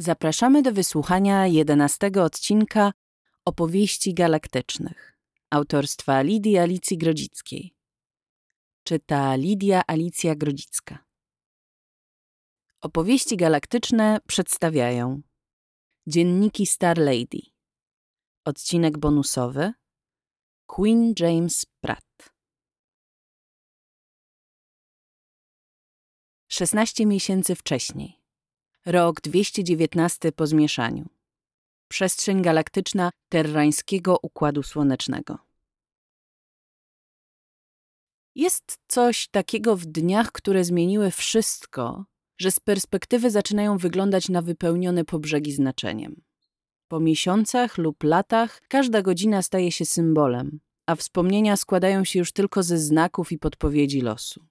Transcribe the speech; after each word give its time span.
Zapraszamy 0.00 0.62
do 0.62 0.72
wysłuchania 0.72 1.46
jedenastego 1.46 2.24
odcinka 2.24 2.92
Opowieści 3.44 4.14
Galaktycznych 4.14 5.18
autorstwa 5.50 6.22
Lidii 6.22 6.58
Alicji 6.58 6.98
Grodzickiej. 6.98 7.74
Czyta 8.82 9.36
Lidia 9.36 9.82
Alicja 9.86 10.34
Grodzicka. 10.34 11.04
Opowieści 12.80 13.36
galaktyczne 13.36 14.18
przedstawiają 14.26 15.22
Dzienniki 16.06 16.66
Star 16.66 16.98
Lady 16.98 17.40
Odcinek 18.44 18.98
bonusowy 18.98 19.72
Queen 20.66 21.14
James 21.20 21.66
Pratt 21.80 22.32
16 26.48 27.06
miesięcy 27.06 27.54
wcześniej 27.54 28.17
Rok 28.86 29.20
219 29.20 30.32
po 30.32 30.46
zmieszaniu. 30.46 31.08
Przestrzeń 31.88 32.42
galaktyczna 32.42 33.10
terrańskiego 33.28 34.18
Układu 34.22 34.62
Słonecznego. 34.62 35.38
Jest 38.34 38.78
coś 38.88 39.28
takiego 39.28 39.76
w 39.76 39.86
dniach, 39.86 40.32
które 40.32 40.64
zmieniły 40.64 41.10
wszystko, 41.10 42.04
że 42.40 42.50
z 42.50 42.60
perspektywy 42.60 43.30
zaczynają 43.30 43.78
wyglądać 43.78 44.28
na 44.28 44.42
wypełnione 44.42 45.04
po 45.04 45.18
brzegi 45.18 45.52
znaczeniem. 45.52 46.22
Po 46.88 47.00
miesiącach 47.00 47.78
lub 47.78 48.02
latach 48.04 48.60
każda 48.68 49.02
godzina 49.02 49.42
staje 49.42 49.72
się 49.72 49.84
symbolem, 49.84 50.60
a 50.86 50.94
wspomnienia 50.94 51.56
składają 51.56 52.04
się 52.04 52.18
już 52.18 52.32
tylko 52.32 52.62
ze 52.62 52.78
znaków 52.78 53.32
i 53.32 53.38
podpowiedzi 53.38 54.00
losu. 54.00 54.47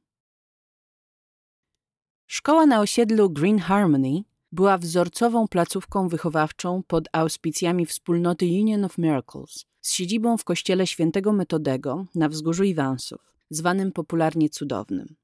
Szkoła 2.28 2.66
na 2.66 2.80
osiedlu 2.80 3.30
Green 3.30 3.60
Harmony 3.60 4.24
była 4.52 4.78
wzorcową 4.78 5.48
placówką 5.48 6.08
wychowawczą 6.08 6.84
pod 6.88 7.08
auspicjami 7.12 7.86
wspólnoty 7.86 8.46
Union 8.46 8.86
of 8.86 8.98
Miracles 8.98 9.66
z 9.82 9.94
siedzibą 9.94 10.38
w 10.38 10.44
kościele 10.44 10.88
świętego 10.88 11.34
Metodego 11.34 12.06
na 12.16 12.30
wzgórzu 12.30 12.64
Iwansów, 12.64 13.22
zwanym 13.50 13.92
popularnie 13.92 14.50
cudownym. 14.50 15.16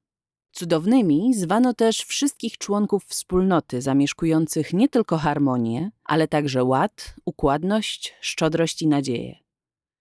Cudownymi 0.52 1.34
zwano 1.34 1.74
też 1.74 2.00
wszystkich 2.00 2.58
członków 2.58 3.04
wspólnoty 3.04 3.82
zamieszkujących 3.82 4.72
nie 4.72 4.88
tylko 4.88 5.18
harmonię, 5.18 5.90
ale 6.04 6.28
także 6.28 6.64
ład, 6.64 7.14
układność, 7.24 8.14
szczodrość 8.20 8.82
i 8.82 8.88
nadzieję. 8.88 9.36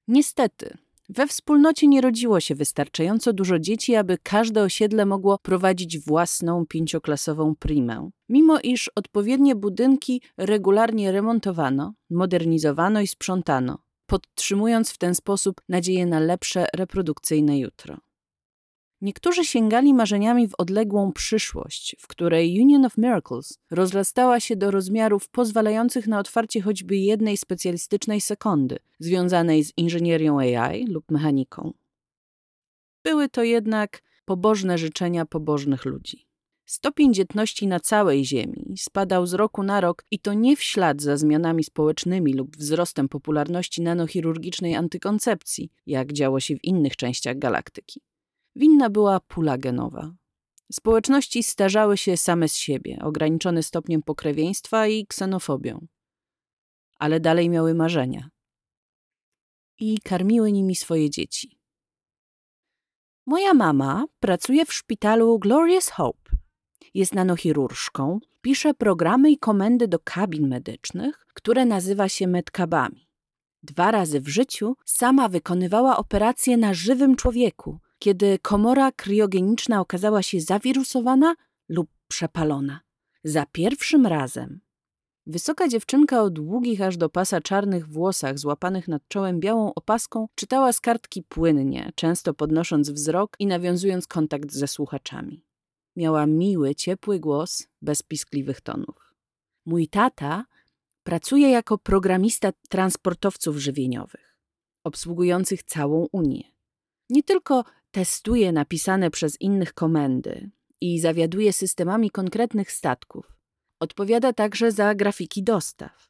Niestety, 0.08 0.78
we 1.10 1.28
wspólnocie 1.28 1.88
nie 1.88 2.02
rodziło 2.02 2.40
się 2.40 2.56
wystarczająco 2.56 3.34
dużo 3.34 3.60
dzieci, 3.60 3.96
aby 3.96 4.18
każde 4.24 4.62
osiedle 4.64 5.06
mogło 5.06 5.38
prowadzić 5.38 6.00
własną 6.00 6.66
pięcioklasową 6.66 7.56
primę, 7.56 8.10
mimo 8.30 8.60
iż 8.60 8.92
odpowiednie 8.96 9.56
budynki 9.56 10.22
regularnie 10.38 11.12
remontowano, 11.12 11.94
modernizowano 12.10 13.02
i 13.02 13.08
sprzątano, 13.08 13.78
podtrzymując 14.06 14.92
w 14.92 14.98
ten 14.98 15.16
sposób 15.16 15.62
nadzieję 15.70 16.06
na 16.06 16.20
lepsze 16.20 16.66
reprodukcyjne 16.76 17.60
jutro. 17.60 17.98
Niektórzy 19.04 19.46
sięgali 19.46 19.94
marzeniami 19.94 20.48
w 20.48 20.54
odległą 20.58 21.12
przyszłość, 21.12 21.96
w 22.00 22.08
której 22.08 22.62
Union 22.62 22.86
of 22.86 22.98
Miracles 22.98 23.60
rozrastała 23.72 24.40
się 24.40 24.56
do 24.56 24.72
rozmiarów 24.72 25.30
pozwalających 25.30 26.08
na 26.08 26.20
otwarcie 26.20 26.62
choćby 26.62 26.98
jednej 26.98 27.38
specjalistycznej 27.38 28.22
sekundy, 28.22 28.78
związanej 29.00 29.64
z 29.64 29.74
inżynierią 29.78 30.40
AI 30.40 30.86
lub 30.88 31.12
mechaniką. 31.12 31.74
Były 33.04 33.30
to 33.30 33.44
jednak 33.44 34.02
pobożne 34.26 34.78
życzenia 34.78 35.26
pobożnych 35.26 35.86
ludzi. 35.86 36.28
Stopień 36.66 37.14
dzietności 37.14 37.68
na 37.68 37.80
całej 37.80 38.26
Ziemi 38.26 38.76
spadał 38.78 39.26
z 39.26 39.34
roku 39.34 39.64
na 39.64 39.82
rok 39.82 40.06
i 40.12 40.20
to 40.20 40.34
nie 40.34 40.56
w 40.56 40.64
ślad 40.64 41.02
za 41.02 41.18
zmianami 41.18 41.64
społecznymi 41.64 42.34
lub 42.34 42.58
wzrostem 42.58 43.10
popularności 43.10 43.82
nanochirurgicznej 43.82 44.76
antykoncepcji, 44.76 45.70
jak 45.86 46.14
działo 46.14 46.40
się 46.40 46.56
w 46.56 46.64
innych 46.64 46.96
częściach 46.96 47.38
galaktyki. 47.38 48.02
Winna 48.56 48.90
była 48.90 49.20
pula 49.20 49.58
genowa. 49.58 50.14
Społeczności 50.72 51.44
starzały 51.44 51.98
się 51.98 52.18
same 52.18 52.50
z 52.50 52.56
siebie, 52.56 53.00
ograniczone 53.02 53.64
stopniem 53.64 54.04
pokrewieństwa 54.04 54.88
i 54.88 55.08
ksenofobią. 55.08 55.88
Ale 57.00 57.20
dalej 57.20 57.50
miały 57.50 57.74
marzenia. 57.74 58.30
I 59.80 60.00
karmiły 60.00 60.52
nimi 60.52 60.76
swoje 60.76 61.10
dzieci. 61.10 61.60
Moja 63.26 63.54
mama 63.54 64.06
pracuje 64.20 64.66
w 64.66 64.74
szpitalu 64.74 65.40
Glorious 65.40 65.90
Hope. 65.90 66.32
Jest 66.94 67.14
nanochirurżką, 67.16 68.20
pisze 68.42 68.74
programy 68.74 69.32
i 69.32 69.38
komendy 69.38 69.88
do 69.88 70.00
kabin 70.00 70.48
medycznych, 70.48 71.26
które 71.34 71.66
nazywa 71.66 72.10
się 72.10 72.28
medkabami. 72.28 73.08
Dwa 73.64 73.92
razy 73.92 74.22
w 74.22 74.28
życiu 74.28 74.76
sama 74.86 75.30
wykonywała 75.30 75.98
operacje 75.98 76.58
na 76.58 76.74
żywym 76.74 77.16
człowieku, 77.16 77.80
kiedy 78.04 78.40
komora 78.40 78.92
kriogeniczna 78.92 79.82
okazała 79.82 80.22
się 80.22 80.42
zawirusowana 80.42 81.36
lub 81.70 81.90
przepalona. 82.08 82.80
Za 83.24 83.46
pierwszym 83.46 84.08
razem 84.08 84.60
Wysoka 85.28 85.68
dziewczynka 85.68 86.22
o 86.22 86.30
długich 86.30 86.82
aż 86.82 86.98
do 86.98 87.10
pasa 87.10 87.42
czarnych 87.42 87.88
włosach, 87.88 88.40
złapanych 88.40 88.88
nad 88.88 89.08
czołem 89.08 89.40
białą 89.40 89.74
opaską, 89.74 90.28
czytała 90.36 90.74
z 90.74 90.80
kartki 90.80 91.24
płynnie, 91.24 91.92
często 91.96 92.34
podnosząc 92.34 92.90
wzrok 92.90 93.36
i 93.40 93.48
nawiązując 93.48 94.08
kontakt 94.08 94.52
ze 94.52 94.68
słuchaczami. 94.68 95.46
Miała 95.96 96.26
miły, 96.26 96.76
ciepły 96.76 97.20
głos, 97.20 97.68
bez 97.82 98.04
piskliwych 98.04 98.62
tonów. 98.62 99.14
Mój 99.66 99.88
tata 99.88 100.46
pracuje 101.04 101.50
jako 101.50 101.78
programista 101.78 102.52
transportowców 102.70 103.58
żywieniowych, 103.58 104.38
obsługujących 104.84 105.64
całą 105.64 106.08
Unię. 106.12 106.44
Nie 107.10 107.24
tylko 107.24 107.64
testuje 107.94 108.52
napisane 108.52 109.12
przez 109.12 109.42
innych 109.42 109.74
komendy 109.74 110.50
i 110.82 111.00
zawiaduje 111.00 111.54
systemami 111.54 112.10
konkretnych 112.10 112.72
statków. 112.72 113.38
Odpowiada 113.80 114.34
także 114.34 114.72
za 114.72 114.96
grafiki 114.96 115.44
dostaw. 115.44 116.10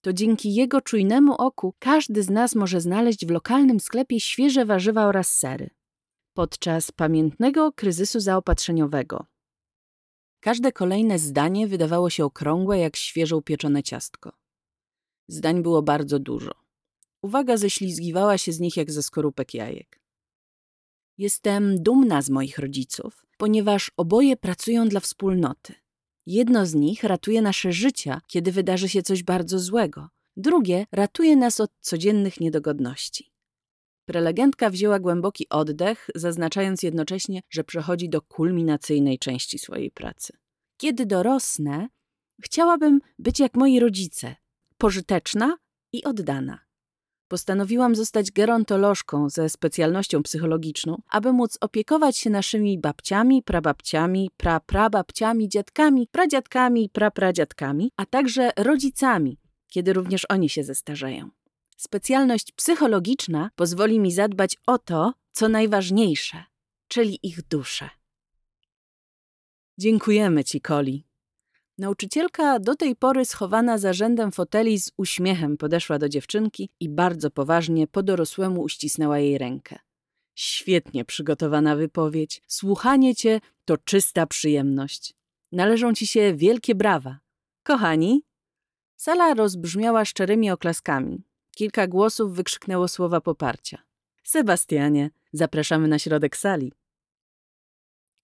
To 0.00 0.12
dzięki 0.12 0.54
jego 0.54 0.80
czujnemu 0.80 1.34
oku 1.34 1.74
każdy 1.78 2.22
z 2.22 2.30
nas 2.30 2.54
może 2.54 2.80
znaleźć 2.80 3.26
w 3.26 3.30
lokalnym 3.30 3.80
sklepie 3.80 4.20
świeże 4.20 4.64
warzywa 4.64 5.06
oraz 5.06 5.36
sery. 5.36 5.70
Podczas 6.34 6.92
pamiętnego 6.92 7.72
kryzysu 7.72 8.20
zaopatrzeniowego 8.20 9.26
każde 10.40 10.72
kolejne 10.72 11.18
zdanie 11.18 11.66
wydawało 11.66 12.10
się 12.10 12.24
okrągłe 12.24 12.78
jak 12.78 12.96
świeżo 12.96 13.36
upieczone 13.36 13.82
ciastko. 13.82 14.32
Zdań 15.28 15.62
było 15.62 15.82
bardzo 15.82 16.18
dużo. 16.18 16.52
Uwaga 17.22 17.56
ześlizgiwała 17.56 18.38
się 18.38 18.52
z 18.52 18.60
nich 18.60 18.76
jak 18.76 18.90
ze 18.90 19.02
skorupek 19.02 19.54
jajek. 19.54 20.05
Jestem 21.18 21.82
dumna 21.82 22.22
z 22.22 22.30
moich 22.30 22.58
rodziców, 22.58 23.26
ponieważ 23.38 23.90
oboje 23.96 24.36
pracują 24.36 24.88
dla 24.88 25.00
wspólnoty. 25.00 25.74
Jedno 26.26 26.66
z 26.66 26.74
nich 26.74 27.04
ratuje 27.04 27.42
nasze 27.42 27.72
życia, 27.72 28.20
kiedy 28.26 28.52
wydarzy 28.52 28.88
się 28.88 29.02
coś 29.02 29.22
bardzo 29.22 29.58
złego, 29.58 30.08
drugie 30.36 30.86
ratuje 30.92 31.36
nas 31.36 31.60
od 31.60 31.70
codziennych 31.80 32.40
niedogodności. 32.40 33.32
Prelegentka 34.04 34.70
wzięła 34.70 34.98
głęboki 35.00 35.48
oddech, 35.48 36.10
zaznaczając 36.14 36.82
jednocześnie, 36.82 37.40
że 37.50 37.64
przechodzi 37.64 38.08
do 38.08 38.22
kulminacyjnej 38.22 39.18
części 39.18 39.58
swojej 39.58 39.90
pracy. 39.90 40.32
Kiedy 40.76 41.06
dorosnę, 41.06 41.88
chciałabym 42.42 43.00
być 43.18 43.40
jak 43.40 43.54
moi 43.54 43.80
rodzice, 43.80 44.36
pożyteczna 44.78 45.56
i 45.92 46.04
oddana. 46.04 46.65
Postanowiłam 47.28 47.94
zostać 47.94 48.30
gerontolożką 48.30 49.28
ze 49.30 49.48
specjalnością 49.48 50.22
psychologiczną, 50.22 51.02
aby 51.10 51.32
móc 51.32 51.58
opiekować 51.60 52.16
się 52.16 52.30
naszymi 52.30 52.78
babciami, 52.78 53.42
prababciami, 53.42 54.30
praprababciami, 54.36 55.48
dziadkami, 55.48 56.08
pradziadkami, 56.12 56.90
prapradziadkami, 56.92 57.92
a 57.96 58.06
także 58.06 58.50
rodzicami, 58.56 59.38
kiedy 59.68 59.92
również 59.92 60.26
oni 60.28 60.48
się 60.48 60.64
zestarzeją. 60.64 61.30
Specjalność 61.76 62.52
psychologiczna 62.52 63.50
pozwoli 63.56 64.00
mi 64.00 64.12
zadbać 64.12 64.56
o 64.66 64.78
to, 64.78 65.12
co 65.32 65.48
najważniejsze, 65.48 66.44
czyli 66.88 67.18
ich 67.22 67.42
duszę. 67.42 67.90
Dziękujemy 69.78 70.44
Ci, 70.44 70.60
Koli, 70.60 71.04
Nauczycielka, 71.78 72.58
do 72.58 72.74
tej 72.74 72.96
pory 72.96 73.24
schowana 73.24 73.78
za 73.78 73.92
rzędem 73.92 74.32
foteli, 74.32 74.80
z 74.80 74.90
uśmiechem 74.96 75.56
podeszła 75.56 75.98
do 75.98 76.08
dziewczynki 76.08 76.70
i 76.80 76.88
bardzo 76.88 77.30
poważnie 77.30 77.86
po 77.86 78.02
dorosłemu 78.02 78.62
uścisnęła 78.62 79.18
jej 79.18 79.38
rękę. 79.38 79.78
Świetnie 80.34 81.04
przygotowana 81.04 81.76
wypowiedź. 81.76 82.42
Słuchanie 82.46 83.14
cię 83.14 83.40
to 83.64 83.76
czysta 83.78 84.26
przyjemność. 84.26 85.14
Należą 85.52 85.94
ci 85.94 86.06
się 86.06 86.34
wielkie 86.34 86.74
brawa. 86.74 87.18
Kochani? 87.62 88.22
Sala 88.96 89.34
rozbrzmiała 89.34 90.04
szczerymi 90.04 90.50
oklaskami. 90.50 91.24
Kilka 91.56 91.86
głosów 91.86 92.34
wykrzyknęło 92.34 92.88
słowa 92.88 93.20
poparcia. 93.20 93.78
Sebastianie, 94.24 95.10
zapraszamy 95.32 95.88
na 95.88 95.98
środek 95.98 96.36
sali. 96.36 96.72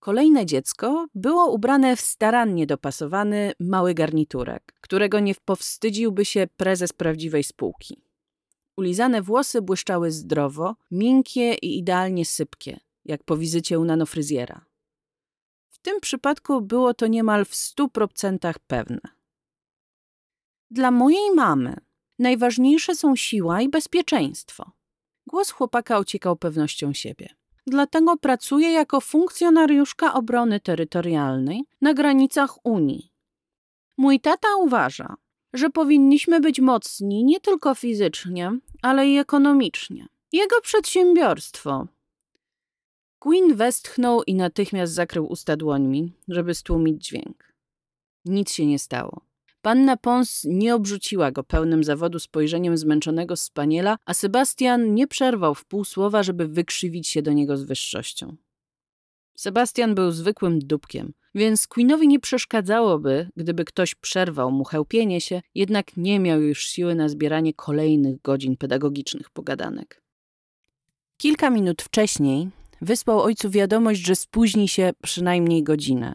Kolejne 0.02 0.46
dziecko 0.46 1.06
było 1.14 1.52
ubrane 1.52 1.96
w 1.96 2.00
starannie 2.00 2.66
dopasowany 2.66 3.52
mały 3.60 3.94
garniturek, 3.94 4.74
którego 4.80 5.20
nie 5.20 5.34
powstydziłby 5.44 6.24
się 6.24 6.46
prezes 6.56 6.92
prawdziwej 6.92 7.44
spółki. 7.44 8.02
Ulizane 8.76 9.22
włosy 9.22 9.62
błyszczały 9.62 10.10
zdrowo, 10.10 10.76
miękkie 10.90 11.54
i 11.54 11.78
idealnie 11.78 12.24
sypkie, 12.24 12.80
jak 13.04 13.24
po 13.24 13.36
wizycie 13.36 13.78
u 13.78 13.84
nanofryzjera. 13.84 14.64
W 15.70 15.78
tym 15.78 16.00
przypadku 16.00 16.60
było 16.60 16.94
to 16.94 17.06
niemal 17.06 17.44
w 17.44 17.54
stu 17.54 17.88
procentach 17.88 18.58
pewne. 18.58 19.00
Dla 20.70 20.90
mojej 20.90 21.34
mamy 21.34 21.76
najważniejsze 22.18 22.94
są 22.94 23.16
siła 23.16 23.60
i 23.60 23.68
bezpieczeństwo. 23.68 24.72
Głos 25.26 25.50
chłopaka 25.50 25.98
ociekał 25.98 26.36
pewnością 26.36 26.92
siebie. 26.92 27.41
Dlatego 27.66 28.16
pracuję 28.16 28.70
jako 28.70 29.00
funkcjonariuszka 29.00 30.14
obrony 30.14 30.60
terytorialnej 30.60 31.64
na 31.80 31.94
granicach 31.94 32.66
Unii. 32.66 33.12
Mój 33.96 34.20
tata 34.20 34.48
uważa, 34.56 35.14
że 35.52 35.70
powinniśmy 35.70 36.40
być 36.40 36.60
mocni 36.60 37.24
nie 37.24 37.40
tylko 37.40 37.74
fizycznie, 37.74 38.58
ale 38.82 39.08
i 39.08 39.18
ekonomicznie. 39.18 40.06
Jego 40.32 40.60
przedsiębiorstwo. 40.60 41.86
Queen 43.18 43.54
westchnął 43.54 44.22
i 44.22 44.34
natychmiast 44.34 44.92
zakrył 44.92 45.26
usta 45.26 45.56
dłońmi, 45.56 46.12
żeby 46.28 46.54
stłumić 46.54 47.06
dźwięk. 47.06 47.52
Nic 48.24 48.52
się 48.52 48.66
nie 48.66 48.78
stało. 48.78 49.20
Panna 49.62 49.96
Pons 49.96 50.44
nie 50.44 50.74
obrzuciła 50.74 51.30
go 51.30 51.44
pełnym 51.44 51.84
zawodu 51.84 52.18
spojrzeniem 52.18 52.76
zmęczonego 52.76 53.36
spaniela, 53.36 53.96
a 54.06 54.14
Sebastian 54.14 54.94
nie 54.94 55.06
przerwał 55.06 55.54
w 55.54 55.64
pół 55.64 55.84
słowa, 55.84 56.22
żeby 56.22 56.48
wykrzywić 56.48 57.08
się 57.08 57.22
do 57.22 57.32
niego 57.32 57.56
z 57.56 57.62
wyższością. 57.64 58.36
Sebastian 59.36 59.94
był 59.94 60.10
zwykłym 60.10 60.58
dupkiem, 60.58 61.12
więc 61.34 61.66
Queenowi 61.66 62.08
nie 62.08 62.20
przeszkadzałoby, 62.20 63.28
gdyby 63.36 63.64
ktoś 63.64 63.94
przerwał 63.94 64.50
mu 64.50 64.64
chełpienie 64.64 65.20
się, 65.20 65.42
jednak 65.54 65.96
nie 65.96 66.20
miał 66.20 66.42
już 66.42 66.64
siły 66.64 66.94
na 66.94 67.08
zbieranie 67.08 67.54
kolejnych 67.54 68.22
godzin 68.22 68.56
pedagogicznych 68.56 69.30
pogadanek. 69.30 70.02
Kilka 71.16 71.50
minut 71.50 71.82
wcześniej 71.82 72.50
wysłał 72.80 73.20
ojcu 73.20 73.50
wiadomość, 73.50 74.06
że 74.06 74.16
spóźni 74.16 74.68
się 74.68 74.92
przynajmniej 75.02 75.62
godzinę, 75.62 76.14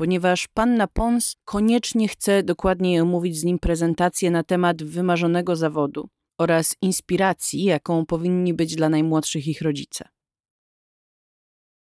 ponieważ 0.00 0.48
panna 0.48 0.86
Pons 0.86 1.36
koniecznie 1.44 2.08
chce 2.08 2.42
dokładniej 2.42 3.00
omówić 3.00 3.38
z 3.38 3.44
nim 3.44 3.58
prezentację 3.58 4.30
na 4.30 4.42
temat 4.42 4.82
wymarzonego 4.82 5.56
zawodu 5.56 6.08
oraz 6.38 6.76
inspiracji, 6.82 7.64
jaką 7.64 8.06
powinni 8.06 8.54
być 8.54 8.76
dla 8.76 8.88
najmłodszych 8.88 9.48
ich 9.48 9.62
rodzice. 9.62 10.08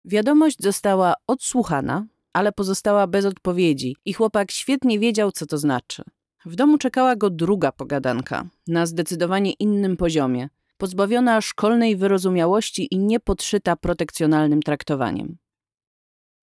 Wiadomość 0.05 0.57
została 0.59 1.13
odsłuchana, 1.27 2.05
ale 2.33 2.51
pozostała 2.51 3.07
bez 3.07 3.25
odpowiedzi 3.25 3.95
i 4.05 4.13
chłopak 4.13 4.51
świetnie 4.51 4.99
wiedział, 4.99 5.31
co 5.31 5.45
to 5.45 5.57
znaczy. 5.57 6.03
W 6.45 6.55
domu 6.55 6.77
czekała 6.77 7.15
go 7.15 7.29
druga 7.29 7.71
pogadanka, 7.71 8.49
na 8.67 8.85
zdecydowanie 8.85 9.53
innym 9.53 9.97
poziomie, 9.97 10.49
pozbawiona 10.77 11.41
szkolnej 11.41 11.95
wyrozumiałości 11.95 12.87
i 12.91 12.97
niepodszyta 12.97 13.75
protekcjonalnym 13.75 14.61
traktowaniem. 14.61 15.37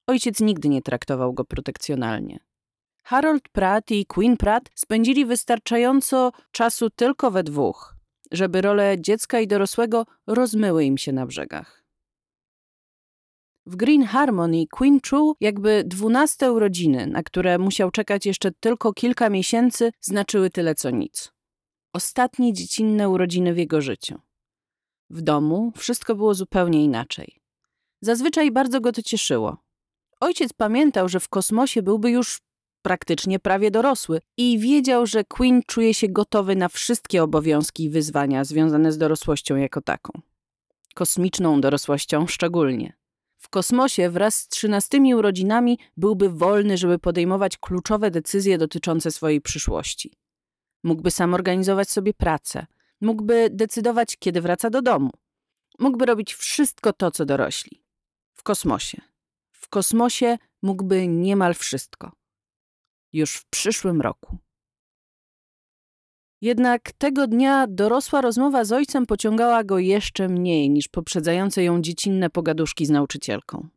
Ojciec 0.06 0.40
nigdy 0.40 0.68
nie 0.68 0.82
traktował 0.82 1.32
go 1.32 1.44
protekcjonalnie. 1.44 2.38
Harold 3.02 3.48
Pratt 3.48 3.90
i 3.90 4.06
Queen 4.06 4.36
Pratt 4.36 4.70
spędzili 4.74 5.26
wystarczająco 5.26 6.32
czasu 6.52 6.90
tylko 6.90 7.30
we 7.30 7.42
dwóch, 7.42 7.94
żeby 8.32 8.60
role 8.60 8.96
dziecka 9.00 9.40
i 9.40 9.46
dorosłego 9.46 10.06
rozmyły 10.26 10.84
im 10.84 10.98
się 10.98 11.12
na 11.12 11.26
brzegach. 11.26 11.84
W 13.66 13.76
Green 13.76 14.04
Harmony 14.04 14.66
Queen 14.66 15.00
czuł, 15.00 15.36
jakby 15.40 15.84
dwunaste 15.86 16.52
urodziny, 16.52 17.06
na 17.06 17.22
które 17.22 17.58
musiał 17.58 17.90
czekać 17.90 18.26
jeszcze 18.26 18.52
tylko 18.52 18.92
kilka 18.92 19.30
miesięcy, 19.30 19.92
znaczyły 20.00 20.50
tyle 20.50 20.74
co 20.74 20.90
nic. 20.90 21.32
Ostatnie 21.92 22.52
dziecinne 22.52 23.08
urodziny 23.08 23.54
w 23.54 23.58
jego 23.58 23.80
życiu. 23.80 24.20
W 25.10 25.22
domu 25.22 25.72
wszystko 25.76 26.14
było 26.14 26.34
zupełnie 26.34 26.84
inaczej. 26.84 27.40
Zazwyczaj 28.00 28.50
bardzo 28.50 28.80
go 28.80 28.92
to 28.92 29.02
cieszyło. 29.02 29.63
Ojciec 30.24 30.52
pamiętał, 30.52 31.08
że 31.08 31.20
w 31.20 31.28
kosmosie 31.28 31.82
byłby 31.82 32.10
już 32.10 32.40
praktycznie 32.82 33.38
prawie 33.38 33.70
dorosły 33.70 34.20
i 34.36 34.58
wiedział, 34.58 35.06
że 35.06 35.24
Queen 35.24 35.62
czuje 35.66 35.94
się 35.94 36.08
gotowy 36.08 36.56
na 36.56 36.68
wszystkie 36.68 37.22
obowiązki 37.22 37.84
i 37.84 37.90
wyzwania 37.90 38.44
związane 38.44 38.92
z 38.92 38.98
dorosłością 38.98 39.56
jako 39.56 39.80
taką. 39.80 40.12
Kosmiczną 40.94 41.60
dorosłością 41.60 42.26
szczególnie. 42.26 42.96
W 43.38 43.48
kosmosie 43.48 44.10
wraz 44.10 44.34
z 44.34 44.48
trzynastymi 44.48 45.14
urodzinami 45.14 45.78
byłby 45.96 46.30
wolny, 46.30 46.78
żeby 46.78 46.98
podejmować 46.98 47.58
kluczowe 47.58 48.10
decyzje 48.10 48.58
dotyczące 48.58 49.10
swojej 49.10 49.40
przyszłości. 49.40 50.12
Mógłby 50.82 51.10
sam 51.10 51.34
organizować 51.34 51.90
sobie 51.90 52.14
pracę, 52.14 52.66
mógłby 53.00 53.48
decydować, 53.50 54.16
kiedy 54.16 54.40
wraca 54.40 54.70
do 54.70 54.82
domu. 54.82 55.10
Mógłby 55.78 56.06
robić 56.06 56.34
wszystko 56.34 56.92
to, 56.92 57.10
co 57.10 57.24
dorośli. 57.24 57.82
W 58.34 58.42
kosmosie. 58.42 59.13
W 59.64 59.68
kosmosie 59.68 60.38
mógłby 60.62 61.08
niemal 61.08 61.54
wszystko. 61.54 62.12
Już 63.12 63.34
w 63.34 63.44
przyszłym 63.50 64.00
roku. 64.00 64.38
Jednak 66.40 66.92
tego 66.92 67.26
dnia 67.26 67.66
dorosła 67.68 68.20
rozmowa 68.20 68.64
z 68.64 68.72
ojcem 68.72 69.06
pociągała 69.06 69.64
go 69.64 69.78
jeszcze 69.78 70.28
mniej 70.28 70.70
niż 70.70 70.88
poprzedzające 70.88 71.62
ją 71.62 71.80
dziecinne 71.82 72.30
pogaduszki 72.30 72.86
z 72.86 72.90
nauczycielką. 72.90 73.68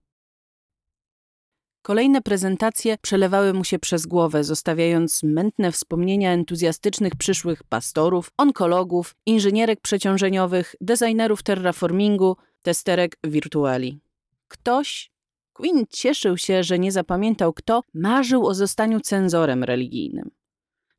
Kolejne 1.82 2.22
prezentacje 2.22 2.98
przelewały 3.02 3.54
mu 3.54 3.64
się 3.64 3.80
przez 3.80 4.06
głowę, 4.06 4.44
zostawiając 4.44 5.24
mętne 5.24 5.72
wspomnienia 5.72 6.32
entuzjastycznych 6.32 7.16
przyszłych 7.16 7.64
pastorów, 7.64 8.32
onkologów, 8.38 9.16
inżynierek 9.26 9.82
przeciążeniowych, 9.82 10.76
designerów 10.82 11.44
terraformingu, 11.44 12.38
testerek 12.62 13.18
wirtuali. 13.24 14.00
Ktoś, 14.48 15.12
Quinn 15.58 15.86
cieszył 15.90 16.38
się, 16.38 16.64
że 16.64 16.80
nie 16.80 16.92
zapamiętał 16.92 17.54
kto, 17.54 17.84
marzył 17.94 18.48
o 18.48 18.54
zostaniu 18.54 19.00
cenzorem 19.00 19.64
religijnym. 19.64 20.32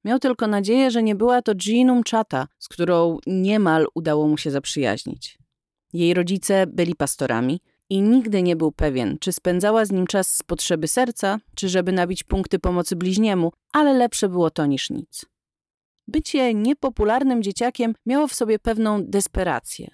Miał 0.04 0.18
tylko 0.18 0.46
nadzieję, 0.46 0.90
że 0.90 1.02
nie 1.02 1.14
była 1.14 1.42
to 1.42 1.52
Jeanum 1.66 2.02
Chata, 2.10 2.48
z 2.58 2.68
którą 2.68 3.18
niemal 3.26 3.86
udało 3.94 4.28
mu 4.28 4.38
się 4.38 4.50
zaprzyjaźnić. 4.50 5.38
Jej 5.92 6.14
rodzice 6.14 6.66
byli 6.66 6.94
pastorami 6.94 7.60
i 7.90 8.02
nigdy 8.02 8.42
nie 8.42 8.56
był 8.56 8.72
pewien, 8.72 9.18
czy 9.20 9.32
spędzała 9.32 9.84
z 9.84 9.90
nim 9.90 10.06
czas 10.06 10.34
z 10.34 10.42
potrzeby 10.42 10.88
serca, 10.88 11.38
czy 11.54 11.68
żeby 11.68 11.92
nabić 11.92 12.24
punkty 12.24 12.58
pomocy 12.58 12.96
bliźniemu, 12.96 13.52
ale 13.72 13.94
lepsze 13.94 14.28
było 14.28 14.50
to 14.50 14.66
niż 14.66 14.90
nic. 14.90 15.26
Bycie 16.08 16.54
niepopularnym 16.54 17.42
dzieciakiem 17.42 17.94
miało 18.06 18.28
w 18.28 18.34
sobie 18.34 18.58
pewną 18.58 19.04
desperację, 19.04 19.90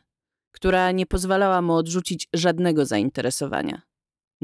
która 0.52 0.90
nie 0.90 1.06
pozwalała 1.06 1.62
mu 1.62 1.72
odrzucić 1.74 2.28
żadnego 2.32 2.86
zainteresowania, 2.86 3.82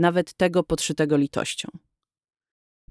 nawet 0.01 0.33
tego 0.33 0.63
podszytego 0.63 1.17
litością. 1.17 1.69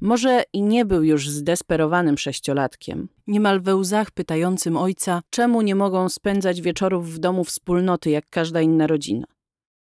Może 0.02 0.44
i 0.54 0.62
nie 0.62 0.86
był 0.86 1.04
już 1.04 1.30
zdesperowanym 1.30 2.18
sześciolatkiem, 2.18 3.10
niemal 3.28 3.62
we 3.62 3.76
łzach 3.76 4.12
pytającym 4.12 4.78
ojca, 4.78 5.22
czemu 5.30 5.62
nie 5.62 5.76
mogą 5.76 6.10
spędzać 6.10 6.62
wieczorów 6.62 7.14
w 7.14 7.20
domu 7.20 7.44
wspólnoty 7.44 8.10
jak 8.10 8.30
każda 8.30 8.62
inna 8.62 8.88
rodzina. 8.88 9.28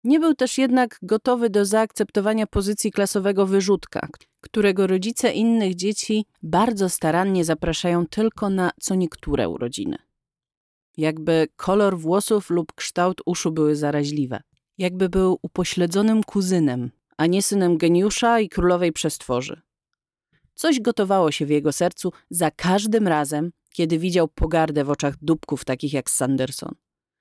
Nie 0.04 0.20
był 0.20 0.35
też 0.35 0.58
jednak 0.58 0.99
gotowy 1.02 1.50
do 1.50 1.64
zaakceptowania 1.64 2.47
pozycji 2.47 2.92
klasowego 2.92 3.47
wyrzutka, 3.47 4.08
którego 4.40 4.87
rodzice 4.87 5.32
innych 5.32 5.75
dzieci 5.75 6.26
bardzo 6.42 6.88
starannie 6.88 7.44
zapraszają 7.44 8.06
tylko 8.06 8.50
na 8.50 8.70
co 8.80 8.94
niektóre 8.94 9.49
urodziny. 9.49 9.97
Jakby 10.97 11.49
kolor 11.56 11.99
włosów 11.99 12.50
lub 12.50 12.73
kształt 12.73 13.23
uszu 13.26 13.52
były 13.52 13.76
zaraźliwe. 13.76 14.40
Jakby 14.78 15.08
był 15.08 15.38
upośledzonym 15.42 16.25
kuzynem, 16.25 16.90
a 17.18 17.26
nie 17.26 17.42
synem 17.42 17.78
geniusza 17.78 18.40
i 18.40 18.48
królowej 18.48 18.92
przestworzy. 18.92 19.60
Coś 20.54 20.80
gotowało 20.80 21.30
się 21.30 21.46
w 21.46 21.50
jego 21.50 21.72
sercu 21.72 22.12
za 22.30 22.50
każdym 22.50 23.08
razem, 23.08 23.50
kiedy 23.72 23.98
widział 23.98 24.28
pogardę 24.28 24.84
w 24.84 24.90
oczach 24.90 25.14
dupków 25.22 25.64
takich 25.64 25.92
jak 25.92 26.10
Sanderson. 26.10 26.75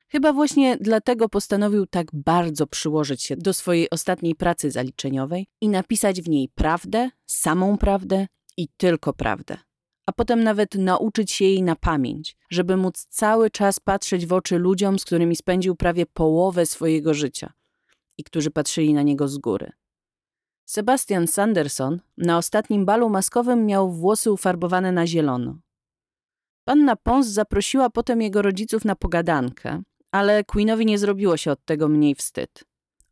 Chyba 0.10 0.34
właśnie 0.34 0.78
dlatego 0.82 1.30
postanowił 1.30 1.86
tak 1.86 2.08
bardzo 2.14 2.68
przyłożyć 2.68 3.24
się 3.24 3.38
do 3.38 3.54
swojej 3.54 3.90
ostatniej 3.90 4.36
pracy 4.36 4.72
zaliczeniowej 4.72 5.48
i 5.62 5.70
napisać 5.70 6.22
w 6.22 6.30
niej 6.30 6.50
prawdę, 6.56 7.10
samą 7.26 7.78
prawdę 7.78 8.28
i 8.58 8.68
tylko 8.78 9.14
prawdę. 9.14 9.58
A 10.06 10.12
potem 10.12 10.44
nawet 10.44 10.76
nauczyć 10.76 11.32
się 11.32 11.46
jej 11.46 11.64
na 11.64 11.76
pamięć, 11.76 12.38
żeby 12.50 12.78
móc 12.78 13.06
cały 13.10 13.50
czas 13.50 13.80
patrzeć 13.80 14.26
w 14.26 14.34
oczy 14.34 14.58
ludziom, 14.58 15.00
z 15.00 15.06
którymi 15.06 15.36
spędził 15.36 15.76
prawie 15.76 16.06
połowę 16.06 16.66
swojego 16.66 17.14
życia 17.14 17.54
i 18.18 18.24
którzy 18.24 18.52
patrzyli 18.52 18.94
na 18.94 19.02
niego 19.02 19.28
z 19.28 19.38
góry. 19.38 19.72
Sebastian 20.70 21.28
Sanderson 21.28 22.00
na 22.18 22.38
ostatnim 22.38 22.86
balu 22.86 23.10
maskowym 23.10 23.66
miał 23.66 23.92
włosy 23.92 24.32
ufarbowane 24.32 24.92
na 24.92 25.08
zielono. 25.08 25.58
Panna 26.66 26.96
Pons 26.96 27.28
zaprosiła 27.28 27.90
potem 27.90 28.22
jego 28.22 28.42
rodziców 28.42 28.86
na 28.86 28.96
pogadankę, 28.96 29.82
ale 30.12 30.44
Queenowi 30.44 30.86
nie 30.86 30.98
zrobiło 30.98 31.38
się 31.38 31.52
od 31.52 31.66
tego 31.66 31.88
mniej 31.88 32.16
wstyd. 32.16 32.64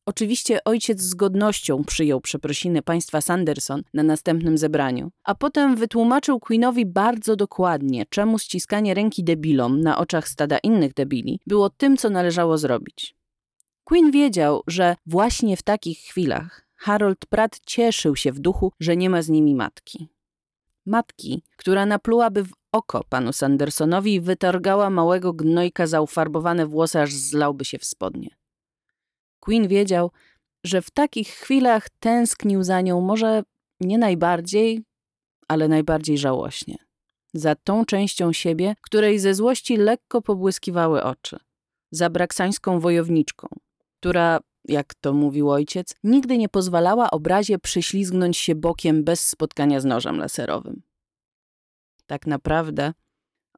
Oczywiście 0.06 0.64
ojciec 0.64 1.02
z 1.02 1.14
godnością 1.14 1.84
przyjął 1.84 2.22
przeprosiny 2.22 2.82
państwa 2.82 3.22
Sanderson 3.22 3.82
na 3.94 4.04
następnym 4.04 4.58
zebraniu, 4.58 5.12
a 5.24 5.36
potem 5.36 5.76
wytłumaczył 5.76 6.40
Queenowi 6.40 6.86
bardzo 6.86 7.36
dokładnie, 7.36 8.06
czemu 8.10 8.40
ściskanie 8.40 8.94
ręki 8.94 9.24
debilom 9.24 9.82
na 9.82 9.98
oczach 9.98 10.28
stada 10.28 10.58
innych 10.58 10.94
debili 10.94 11.40
było 11.48 11.70
tym, 11.70 11.98
co 11.98 12.10
należało 12.10 12.58
zrobić. 12.58 13.16
Queen 13.84 14.12
wiedział, 14.12 14.64
że 14.68 14.96
właśnie 15.06 15.58
w 15.58 15.64
takich 15.64 16.00
chwilach 16.00 16.65
Harold 16.76 17.26
Pratt 17.26 17.60
cieszył 17.66 18.16
się 18.16 18.32
w 18.32 18.40
duchu, 18.40 18.72
że 18.80 18.98
nie 18.98 19.10
ma 19.10 19.22
z 19.22 19.30
nimi 19.30 19.56
matki. 19.56 20.10
Matki, 20.86 21.44
która 21.58 21.86
naplułaby 21.86 22.44
w 22.44 22.54
oko 22.72 23.04
panu 23.10 23.34
Sandersonowi 23.34 24.14
i 24.14 24.22
wytargała 24.22 24.90
małego 24.90 25.34
gnojka 25.34 25.88
za 25.88 26.02
ufarbowane 26.02 26.66
włosy, 26.66 27.00
aż 27.00 27.14
zlałby 27.14 27.66
się 27.66 27.78
w 27.78 27.86
spodnie. 27.86 28.30
Queen 29.40 29.68
wiedział, 29.68 30.12
że 30.64 30.82
w 30.82 30.92
takich 30.92 31.30
chwilach 31.30 31.90
tęsknił 31.90 32.64
za 32.64 32.82
nią 32.82 33.02
może 33.02 33.44
nie 33.80 33.98
najbardziej, 33.98 34.84
ale 35.48 35.68
najbardziej 35.68 36.18
żałośnie. 36.18 36.78
Za 37.34 37.56
tą 37.56 37.86
częścią 37.86 38.34
siebie, 38.34 38.76
której 38.82 39.20
ze 39.20 39.34
złości 39.34 39.78
lekko 39.78 40.22
pobłyskiwały 40.22 41.04
oczy. 41.04 41.38
Za 41.92 42.10
braksańską 42.10 42.80
wojowniczką, 42.80 43.48
która, 44.00 44.40
jak 44.68 44.94
to 44.94 45.14
mówił 45.14 45.50
ojciec, 45.50 45.96
nigdy 46.04 46.38
nie 46.38 46.50
pozwalała 46.50 47.12
obrazie 47.12 47.60
przyślizgnąć 47.60 48.38
się 48.38 48.56
bokiem 48.56 49.04
bez 49.04 49.28
spotkania 49.28 49.80
z 49.80 49.86
nożem 49.86 50.18
laserowym. 50.18 50.82
Tak 52.08 52.28
naprawdę 52.28 52.94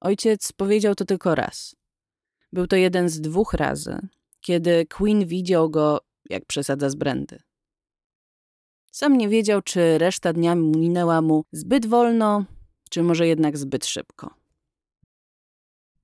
ojciec 0.01 0.51
powiedział 0.51 0.95
to 0.95 1.05
tylko 1.05 1.35
raz. 1.35 1.75
Był 2.53 2.67
to 2.67 2.75
jeden 2.75 3.09
z 3.09 3.21
dwóch 3.21 3.53
razy, 3.53 3.99
kiedy 4.41 4.85
Queen 4.85 5.25
widział 5.25 5.69
go, 5.69 6.01
jak 6.29 6.45
przesadza 6.45 6.89
z 6.89 6.95
brandy. 6.95 7.39
Sam 8.91 9.17
nie 9.17 9.29
wiedział, 9.29 9.61
czy 9.61 9.97
reszta 9.97 10.33
dnia 10.33 10.55
minęła 10.55 11.21
mu 11.21 11.45
zbyt 11.51 11.85
wolno, 11.85 12.45
czy 12.89 13.03
może 13.03 13.27
jednak 13.27 13.57
zbyt 13.57 13.85
szybko. 13.85 14.33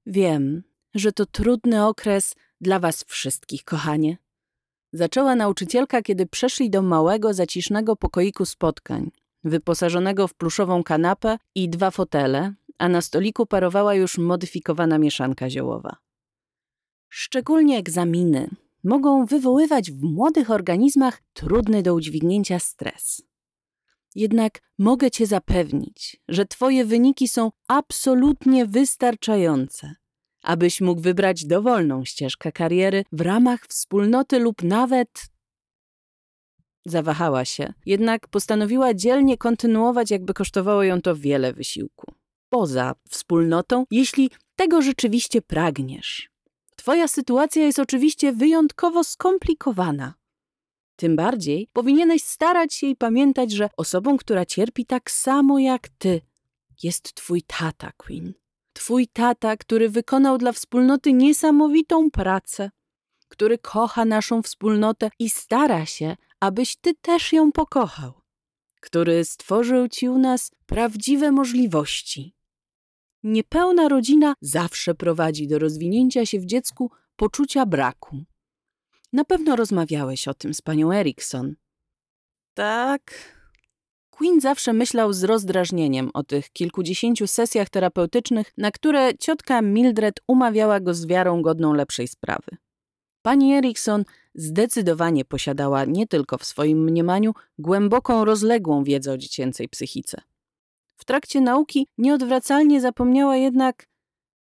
Wiem, 0.06 0.64
że 0.94 1.12
to 1.12 1.26
trudny 1.26 1.86
okres 1.86 2.36
dla 2.62 2.80
was 2.80 3.04
wszystkich, 3.04 3.64
kochanie. 3.64 4.18
Zaczęła 4.94 5.36
nauczycielka, 5.36 6.02
kiedy 6.02 6.26
przeszli 6.26 6.70
do 6.70 6.82
małego, 6.82 7.34
zacisznego 7.34 7.96
pokoiku 7.96 8.46
spotkań, 8.46 9.12
wyposażonego 9.44 10.28
w 10.28 10.34
pluszową 10.34 10.84
kanapę 10.84 11.38
i 11.56 11.70
dwa 11.70 11.92
fotele, 11.92 12.54
a 12.78 12.90
na 12.90 13.02
stoliku 13.02 13.46
parowała 13.46 13.96
już 13.96 14.18
modyfikowana 14.18 14.98
mieszanka 14.98 15.50
ziołowa. 15.50 15.96
Szczególnie 17.10 17.78
egzaminy 17.78 18.50
mogą 18.84 19.26
wywoływać 19.26 19.92
w 19.92 20.04
młodych 20.04 20.52
organizmach 20.52 21.22
trudny 21.34 21.84
do 21.84 21.94
udźwignięcia 21.94 22.60
stres. 22.60 23.22
Jednak 24.16 24.62
mogę 24.78 25.12
Cię 25.12 25.28
zapewnić, 25.28 26.22
że 26.28 26.46
Twoje 26.46 26.86
wyniki 26.86 27.28
są 27.28 27.52
absolutnie 27.68 28.66
wystarczające, 28.66 29.96
abyś 30.44 30.82
mógł 30.82 31.02
wybrać 31.02 31.46
dowolną 31.46 32.06
ścieżkę 32.06 32.52
kariery 32.52 33.04
w 33.12 33.22
ramach 33.22 33.66
wspólnoty 33.68 34.40
lub 34.40 34.64
nawet. 34.64 35.26
Zawahała 36.86 37.46
się, 37.46 37.74
jednak 37.86 38.28
postanowiła 38.28 38.94
dzielnie 38.94 39.38
kontynuować, 39.38 40.12
jakby 40.12 40.34
kosztowało 40.34 40.84
ją 40.84 41.02
to 41.02 41.16
wiele 41.16 41.54
wysiłku. 41.54 42.14
Poza 42.50 42.96
wspólnotą, 43.10 43.86
jeśli 43.92 44.30
tego 44.56 44.82
rzeczywiście 44.82 45.42
pragniesz. 45.42 46.30
Twoja 46.76 47.08
sytuacja 47.08 47.66
jest 47.66 47.80
oczywiście 47.80 48.34
wyjątkowo 48.34 49.04
skomplikowana. 49.04 50.14
Tym 50.96 51.16
bardziej 51.16 51.68
powinieneś 51.74 52.24
starać 52.24 52.74
się 52.74 52.88
i 52.88 52.96
pamiętać, 52.96 53.52
że 53.52 53.70
osobą, 53.78 54.18
która 54.18 54.46
cierpi 54.46 54.86
tak 54.86 55.12
samo 55.12 55.60
jak 55.60 55.90
ty, 55.90 56.22
jest 56.84 57.14
twój 57.14 57.42
tata, 57.42 57.92
Queen. 57.98 58.34
Twój 58.74 59.08
tata, 59.08 59.58
który 59.58 59.90
wykonał 59.90 60.38
dla 60.38 60.52
wspólnoty 60.52 61.14
niesamowitą 61.14 62.12
pracę, 62.12 62.72
który 63.28 63.58
kocha 63.58 64.06
naszą 64.06 64.42
wspólnotę 64.42 65.10
i 65.20 65.30
stara 65.30 65.86
się, 65.86 66.16
abyś 66.40 66.76
ty 66.76 66.94
też 67.02 67.34
ją 67.34 67.52
pokochał, 67.52 68.14
który 68.82 69.26
stworzył 69.26 69.88
ci 69.88 70.10
u 70.10 70.18
nas 70.18 70.52
prawdziwe 70.66 71.32
możliwości. 71.32 72.36
Niepełna 73.24 73.88
rodzina 73.88 74.34
zawsze 74.42 74.96
prowadzi 74.96 75.48
do 75.48 75.60
rozwinięcia 75.60 76.26
się 76.26 76.40
w 76.40 76.46
dziecku 76.46 76.92
poczucia 77.16 77.66
braku. 77.66 78.24
Na 79.14 79.24
pewno 79.24 79.56
rozmawiałeś 79.56 80.28
o 80.28 80.34
tym 80.34 80.54
z 80.54 80.62
panią 80.62 80.92
Erikson. 80.94 81.56
Tak. 82.54 83.34
Queen 84.18 84.42
zawsze 84.42 84.74
myślał 84.74 85.14
z 85.14 85.24
rozdrażnieniem 85.24 86.10
o 86.14 86.24
tych 86.24 86.50
kilkudziesięciu 86.50 87.28
sesjach 87.28 87.70
terapeutycznych, 87.70 88.52
na 88.58 88.72
które 88.72 89.18
ciotka 89.18 89.62
Mildred 89.62 90.20
umawiała 90.28 90.80
go 90.80 90.94
z 90.94 91.06
wiarą 91.06 91.42
godną 91.42 91.74
lepszej 91.74 92.08
sprawy. 92.08 92.58
Pani 93.22 93.54
Erikson 93.54 94.04
zdecydowanie 94.36 95.26
posiadała 95.26 95.86
nie 95.86 96.08
tylko 96.08 96.38
w 96.38 96.46
swoim 96.46 96.84
mniemaniu 96.84 97.34
głęboką, 97.58 98.26
rozległą 98.26 98.84
wiedzę 98.84 99.12
o 99.12 99.18
dziecięcej 99.18 99.70
psychice. 99.70 100.22
W 100.96 101.06
trakcie 101.06 101.42
nauki 101.42 101.88
nieodwracalnie 101.98 102.82
zapomniała 102.82 103.38
jednak, 103.38 103.88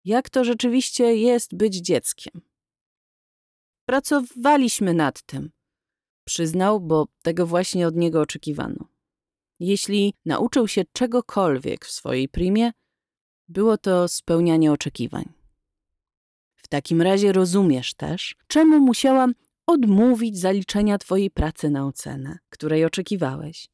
jak 0.06 0.30
to 0.30 0.44
rzeczywiście 0.44 1.16
jest 1.16 1.56
być 1.56 1.76
dzieckiem. 1.76 2.42
Pracowaliśmy 3.86 4.94
nad 4.94 5.22
tym, 5.22 5.52
przyznał, 6.24 6.80
bo 6.80 7.08
tego 7.22 7.46
właśnie 7.46 7.88
od 7.88 7.96
niego 7.96 8.22
oczekiwano. 8.22 8.99
Jeśli 9.60 10.14
nauczył 10.26 10.68
się 10.68 10.84
czegokolwiek 10.94 11.86
w 11.86 11.92
swojej 11.92 12.30
primie, 12.30 12.72
było 13.48 13.78
to 13.78 14.08
spełnianie 14.08 14.72
oczekiwań. 14.72 15.26
W 16.56 16.68
takim 16.68 17.02
razie 17.02 17.32
rozumiesz 17.32 17.94
też, 17.94 18.36
czemu 18.48 18.80
musiałam 18.80 19.34
odmówić 19.68 20.40
zaliczenia 20.40 20.98
Twojej 20.98 21.32
pracy 21.32 21.70
na 21.70 21.88
ocenę, 21.88 22.38
której 22.50 22.86
oczekiwałeś. 22.86 23.70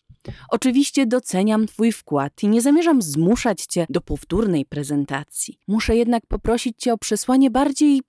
Oczywiście 0.50 1.06
doceniam 1.06 1.68
Twój 1.68 1.92
wkład 1.92 2.44
i 2.44 2.48
nie 2.48 2.62
zamierzam 2.62 3.02
zmuszać 3.02 3.66
Cię 3.66 3.86
do 3.90 4.02
powtórnej 4.02 4.66
prezentacji. 4.66 5.60
Muszę 5.68 5.96
jednak 5.96 6.26
poprosić 6.26 6.78
Cię 6.78 6.94
o 6.94 6.98
przesłanie 6.98 7.52
bardziej 7.52 8.02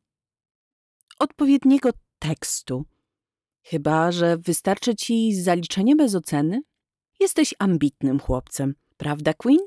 odpowiedniego 1.19 1.91
tekstu. 2.19 2.85
Chyba, 3.63 4.13
że 4.13 4.37
wystarczy 4.37 4.95
Ci 4.95 5.43
zaliczenie 5.43 5.97
bez 5.97 6.15
oceny? 6.15 6.63
Jesteś 7.21 7.55
ambitnym 7.59 8.21
chłopcem, 8.21 8.75
prawda, 8.97 9.35
Queen? 9.35 9.61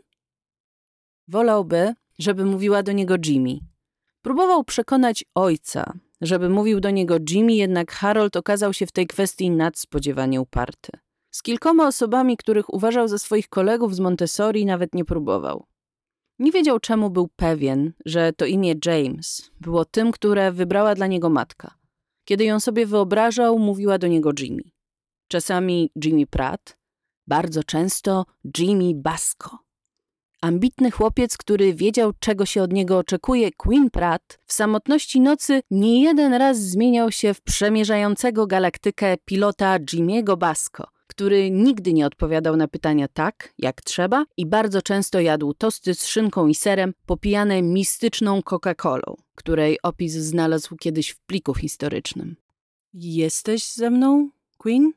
Wolałby, 1.27 1.93
żeby 2.19 2.45
mówiła 2.45 2.83
do 2.83 2.91
niego 2.91 3.15
Jimmy. 3.25 3.59
Próbował 4.21 4.63
przekonać 4.63 5.25
ojca, 5.35 5.93
żeby 6.21 6.49
mówił 6.49 6.79
do 6.79 6.89
niego 6.89 7.17
Jimmy, 7.29 7.53
jednak 7.53 7.91
Harold 7.91 8.35
okazał 8.35 8.73
się 8.73 8.85
w 8.85 8.91
tej 8.91 9.07
kwestii 9.07 9.51
nadspodziewanie 9.51 10.41
uparty. 10.41 10.91
Z 11.31 11.43
kilkoma 11.43 11.87
osobami, 11.87 12.37
których 12.37 12.73
uważał 12.73 13.07
za 13.07 13.17
swoich 13.17 13.49
kolegów 13.49 13.95
z 13.95 13.99
Montessori, 13.99 14.65
nawet 14.65 14.95
nie 14.95 15.05
próbował. 15.05 15.65
Nie 16.39 16.51
wiedział, 16.51 16.79
czemu 16.79 17.09
był 17.09 17.27
pewien, 17.35 17.93
że 18.05 18.33
to 18.33 18.45
imię 18.45 18.75
James 18.85 19.51
było 19.61 19.85
tym, 19.85 20.11
które 20.11 20.51
wybrała 20.51 20.95
dla 20.95 21.07
niego 21.07 21.29
matka. 21.29 21.75
Kiedy 22.25 22.43
ją 22.45 22.59
sobie 22.59 22.85
wyobrażał, 22.85 23.59
mówiła 23.59 23.97
do 23.97 24.07
niego 24.07 24.31
Jimmy. 24.39 24.63
Czasami 25.27 25.91
Jimmy 26.03 26.27
Pratt, 26.27 26.78
bardzo 27.29 27.63
często 27.63 28.25
Jimmy 28.57 28.91
Basco. 28.95 29.57
Ambitny 30.41 30.91
chłopiec, 30.91 31.37
który 31.37 31.73
wiedział, 31.73 32.11
czego 32.19 32.45
się 32.45 32.61
od 32.61 32.73
niego 32.73 32.97
oczekuje, 32.97 33.51
Queen 33.51 33.89
Pratt, 33.89 34.39
w 34.45 34.53
samotności 34.53 35.21
nocy 35.21 35.61
nie 35.71 36.03
jeden 36.03 36.33
raz 36.33 36.57
zmieniał 36.57 37.11
się 37.11 37.33
w 37.33 37.41
przemierzającego 37.41 38.47
galaktykę 38.47 39.17
pilota 39.25 39.79
Jimmy'ego 39.79 40.37
Basco– 40.37 40.83
który 41.09 41.51
nigdy 41.51 41.93
nie 41.93 42.05
odpowiadał 42.05 42.55
na 42.55 42.67
pytania 42.67 43.07
tak, 43.07 43.53
jak 43.57 43.81
trzeba 43.81 44.25
i 44.37 44.45
bardzo 44.45 44.81
często 44.81 45.19
jadł 45.19 45.53
tosty 45.53 45.95
z 45.95 46.05
szynką 46.05 46.47
i 46.47 46.55
serem 46.55 46.93
popijane 47.05 47.61
mistyczną 47.61 48.41
Coca-Colą, 48.41 49.13
której 49.35 49.77
opis 49.83 50.13
znalazł 50.13 50.75
kiedyś 50.75 51.09
w 51.09 51.19
pliku 51.19 51.53
historycznym. 51.53 52.35
Jesteś 52.93 53.73
ze 53.73 53.89
mną, 53.89 54.29
Queen? 54.57 54.91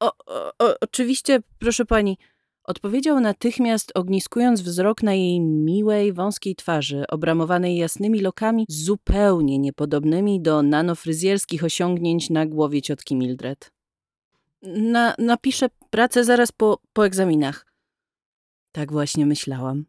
O, 0.00 0.12
o, 0.26 0.80
oczywiście, 0.80 1.38
proszę 1.58 1.84
pani. 1.84 2.18
Odpowiedział 2.64 3.20
natychmiast, 3.20 3.92
ogniskując 3.94 4.60
wzrok 4.60 5.02
na 5.02 5.14
jej 5.14 5.40
miłej, 5.40 6.12
wąskiej 6.12 6.56
twarzy, 6.56 7.04
obramowanej 7.08 7.76
jasnymi 7.76 8.20
lokami, 8.20 8.66
zupełnie 8.68 9.58
niepodobnymi 9.58 10.40
do 10.40 10.62
nanofryzjerskich 10.62 11.64
osiągnięć 11.64 12.30
na 12.30 12.46
głowie 12.46 12.82
ciotki 12.82 13.16
Mildred 13.16 13.76
na, 14.66 15.14
napiszę 15.18 15.68
pracę 15.90 16.24
zaraz 16.24 16.52
po, 16.52 16.80
po 16.92 17.06
egzaminach. 17.06 17.66
Tak 18.72 18.92
właśnie 18.92 19.26
myślałam. 19.26 19.84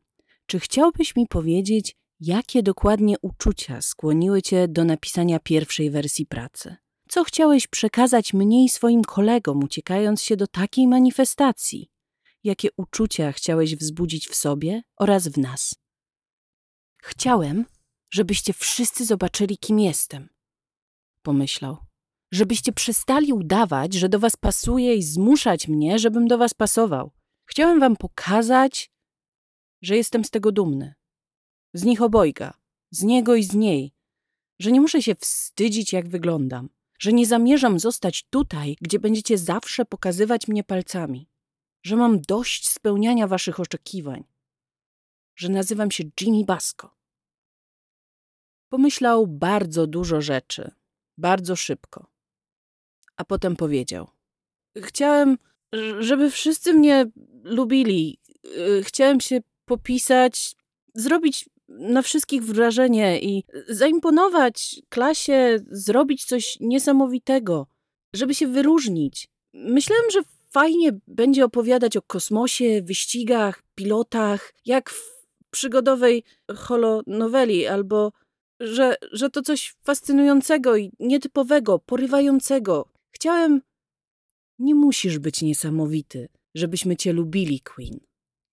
Czy 0.45 0.59
chciałbyś 0.59 1.15
mi 1.15 1.27
powiedzieć, 1.27 1.95
jakie 2.19 2.63
dokładnie 2.63 3.15
uczucia 3.21 3.81
skłoniły 3.81 4.41
cię 4.41 4.67
do 4.67 4.83
napisania 4.83 5.39
pierwszej 5.39 5.91
wersji 5.91 6.25
pracy? 6.25 6.75
Co 7.09 7.23
chciałeś 7.23 7.67
przekazać 7.67 8.33
mnie 8.33 8.65
i 8.65 8.69
swoim 8.69 9.03
kolegom, 9.03 9.63
uciekając 9.63 10.23
się 10.23 10.37
do 10.37 10.47
takiej 10.47 10.87
manifestacji? 10.87 11.91
Jakie 12.43 12.69
uczucia 12.77 13.31
chciałeś 13.31 13.75
wzbudzić 13.75 14.27
w 14.27 14.35
sobie 14.35 14.81
oraz 14.97 15.27
w 15.27 15.37
nas? 15.37 15.75
Chciałem, 16.97 17.65
żebyście 18.09 18.53
wszyscy 18.53 19.05
zobaczyli, 19.05 19.57
kim 19.57 19.79
jestem. 19.79 20.29
Pomyślał. 21.21 21.77
Żebyście 22.31 22.71
przestali 22.73 23.33
udawać, 23.33 23.93
że 23.93 24.09
do 24.09 24.19
was 24.19 24.35
pasuje 24.35 24.95
i 24.95 25.03
zmuszać 25.03 25.67
mnie, 25.67 25.99
żebym 25.99 26.27
do 26.27 26.37
was 26.37 26.53
pasował. 26.53 27.11
Chciałem 27.45 27.79
wam 27.79 27.95
pokazać, 27.95 28.91
że 29.81 29.97
jestem 29.97 30.25
z 30.25 30.29
tego 30.29 30.51
dumny. 30.51 30.93
Z 31.73 31.83
nich 31.83 32.01
obojga, 32.01 32.53
z 32.91 33.03
niego 33.03 33.35
i 33.35 33.43
z 33.43 33.53
niej, 33.53 33.93
że 34.59 34.71
nie 34.71 34.81
muszę 34.81 35.01
się 35.01 35.15
wstydzić, 35.15 35.93
jak 35.93 36.09
wyglądam, 36.09 36.69
że 36.99 37.13
nie 37.13 37.25
zamierzam 37.25 37.79
zostać 37.79 38.23
tutaj, 38.29 38.75
gdzie 38.81 38.99
będziecie 38.99 39.37
zawsze 39.37 39.85
pokazywać 39.85 40.47
mnie 40.47 40.63
palcami, 40.63 41.29
że 41.83 41.95
mam 41.95 42.21
dość 42.21 42.69
spełniania 42.69 43.27
waszych 43.27 43.59
oczekiwań, 43.59 44.23
że 45.35 45.49
nazywam 45.49 45.91
się 45.91 46.03
Jimmy 46.21 46.45
Basco. 46.45 46.97
Pomyślał 48.69 49.27
bardzo 49.27 49.87
dużo 49.87 50.21
rzeczy, 50.21 50.71
bardzo 51.17 51.55
szybko, 51.55 52.07
a 53.15 53.25
potem 53.25 53.55
powiedział: 53.55 54.07
Chciałem, 54.77 55.37
żeby 55.99 56.31
wszyscy 56.31 56.73
mnie 56.73 57.05
lubili. 57.43 58.19
Chciałem 58.83 59.21
się 59.21 59.39
popisać, 59.65 60.55
zrobić 60.93 61.49
na 61.69 62.01
wszystkich 62.01 62.43
wrażenie 62.43 63.21
i 63.21 63.43
zaimponować 63.69 64.81
klasie, 64.89 65.59
zrobić 65.71 66.25
coś 66.25 66.57
niesamowitego, 66.59 67.67
żeby 68.13 68.35
się 68.35 68.47
wyróżnić. 68.47 69.27
Myślałem, 69.53 70.11
że 70.11 70.19
fajnie 70.49 70.99
będzie 71.07 71.45
opowiadać 71.45 71.97
o 71.97 72.01
kosmosie, 72.01 72.81
wyścigach, 72.81 73.63
pilotach, 73.75 74.53
jak 74.65 74.89
w 74.89 75.17
przygodowej 75.49 76.23
holonoweli, 76.55 77.67
albo 77.67 78.11
że, 78.59 78.95
że 79.11 79.29
to 79.29 79.41
coś 79.41 79.75
fascynującego 79.83 80.77
i 80.77 80.91
nietypowego, 80.99 81.79
porywającego. 81.79 82.89
Chciałem. 83.11 83.61
Nie 84.59 84.75
musisz 84.75 85.19
być 85.19 85.41
niesamowity, 85.41 86.29
żebyśmy 86.55 86.95
cię 86.95 87.13
lubili, 87.13 87.59
Queen. 87.59 87.99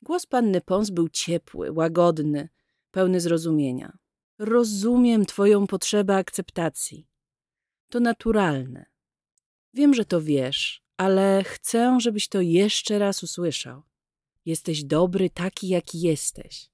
Głos 0.02 0.26
panny 0.26 0.60
Pons 0.60 0.90
był 0.90 1.08
ciepły, 1.08 1.72
łagodny, 1.72 2.48
pełny 2.94 3.20
zrozumienia. 3.20 3.98
Rozumiem 4.38 5.26
Twoją 5.26 5.66
potrzebę 5.66 6.16
akceptacji. 6.16 7.08
To 7.88 8.00
naturalne. 8.00 8.86
Wiem, 9.72 9.94
że 9.94 10.04
to 10.04 10.22
wiesz, 10.22 10.82
ale 10.96 11.44
chcę, 11.44 11.98
żebyś 12.00 12.28
to 12.28 12.40
jeszcze 12.40 12.98
raz 12.98 13.22
usłyszał. 13.22 13.82
Jesteś 14.44 14.84
dobry 14.84 15.30
taki, 15.30 15.68
jaki 15.68 16.00
jesteś. 16.00 16.70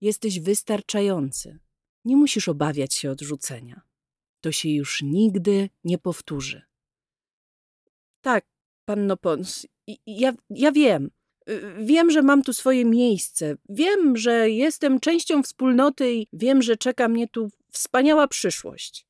Jesteś 0.00 0.40
wystarczający. 0.40 1.58
Nie 2.04 2.16
musisz 2.16 2.48
obawiać 2.48 2.94
się 2.94 3.10
odrzucenia. 3.10 3.82
To 4.40 4.52
się 4.52 4.68
już 4.68 5.02
nigdy 5.02 5.70
nie 5.84 5.98
powtórzy. 5.98 6.62
Tak, 8.20 8.46
panno 8.84 9.16
Pons, 9.16 9.66
ja, 10.06 10.32
ja 10.50 10.72
wiem. 10.72 11.10
Wiem, 11.78 12.10
że 12.10 12.22
mam 12.22 12.42
tu 12.42 12.52
swoje 12.52 12.84
miejsce. 12.84 13.56
Wiem, 13.68 14.16
że 14.16 14.50
jestem 14.50 15.00
częścią 15.00 15.42
wspólnoty 15.42 16.14
i 16.14 16.26
wiem, 16.32 16.62
że 16.62 16.76
czeka 16.76 17.08
mnie 17.08 17.28
tu 17.28 17.50
wspaniała 17.70 18.28
przyszłość. 18.28 19.06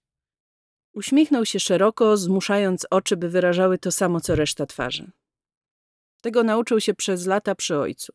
Uśmiechnął 0.93 1.47
się 1.47 1.61
szeroko, 1.61 2.17
zmuszając 2.17 2.87
oczy, 2.91 3.17
by 3.17 3.29
wyrażały 3.29 3.79
to 3.79 3.93
samo, 3.93 4.21
co 4.21 4.35
reszta 4.35 4.67
twarzy. 4.67 5.11
Tego 6.21 6.43
nauczył 6.43 6.81
się 6.81 6.95
przez 6.95 7.26
lata 7.26 7.55
przy 7.55 7.79
ojcu. 7.79 8.12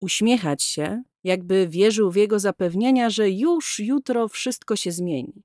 Uśmiechać 0.00 0.62
się, 0.62 1.02
jakby 1.24 1.68
wierzył 1.68 2.10
w 2.10 2.16
jego 2.16 2.38
zapewnienia, 2.38 3.10
że 3.10 3.30
już 3.30 3.78
jutro 3.78 4.28
wszystko 4.28 4.76
się 4.76 4.92
zmieni. 4.92 5.42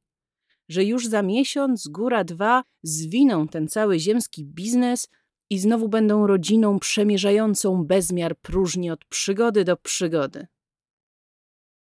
Że 0.69 0.83
już 0.83 1.07
za 1.07 1.21
miesiąc, 1.21 1.87
góra 1.87 2.23
dwa, 2.23 2.63
zwiną 2.83 3.47
ten 3.47 3.67
cały 3.67 3.99
ziemski 3.99 4.45
biznes– 4.45 5.07
i 5.49 5.59
znowu 5.59 5.89
będą 5.89 6.27
rodziną 6.27 6.79
przemierzającą 6.79 7.83
bezmiar 7.83 8.37
próżni 8.37 8.91
od 8.91 9.05
przygody 9.05 9.63
do 9.63 9.77
przygody. 9.77 10.47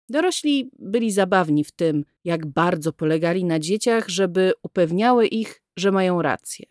Dorośli 0.10 0.70
byli 0.80 1.12
zabawni 1.12 1.64
w 1.64 1.72
tym, 1.72 2.06
jak 2.24 2.46
bardzo 2.46 2.94
polegali 2.94 3.46
na 3.46 3.60
dzieciach, 3.60 4.10
żeby 4.10 4.54
upewniały 4.64 5.28
ich, 5.28 5.62
że 5.78 5.92
mają 5.92 6.22
rację. 6.22 6.66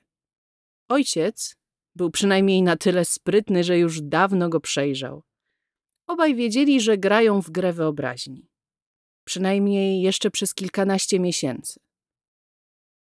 Ojciec 0.89 1.57
był 1.97 2.11
przynajmniej 2.11 2.63
na 2.63 2.77
tyle 2.77 3.05
sprytny, 3.05 3.65
że 3.65 3.79
już 3.79 4.03
dawno 4.03 4.49
go 4.49 4.61
przejrzał. 4.61 5.23
Obaj 6.07 6.35
wiedzieli, 6.35 6.81
że 6.81 6.99
grają 6.99 7.43
w 7.43 7.51
grę 7.51 7.73
wyobraźni. 7.73 8.49
Przynajmniej 9.25 10.03
jeszcze 10.03 10.31
przez 10.31 10.55
kilkanaście 10.55 11.21
miesięcy. 11.21 11.81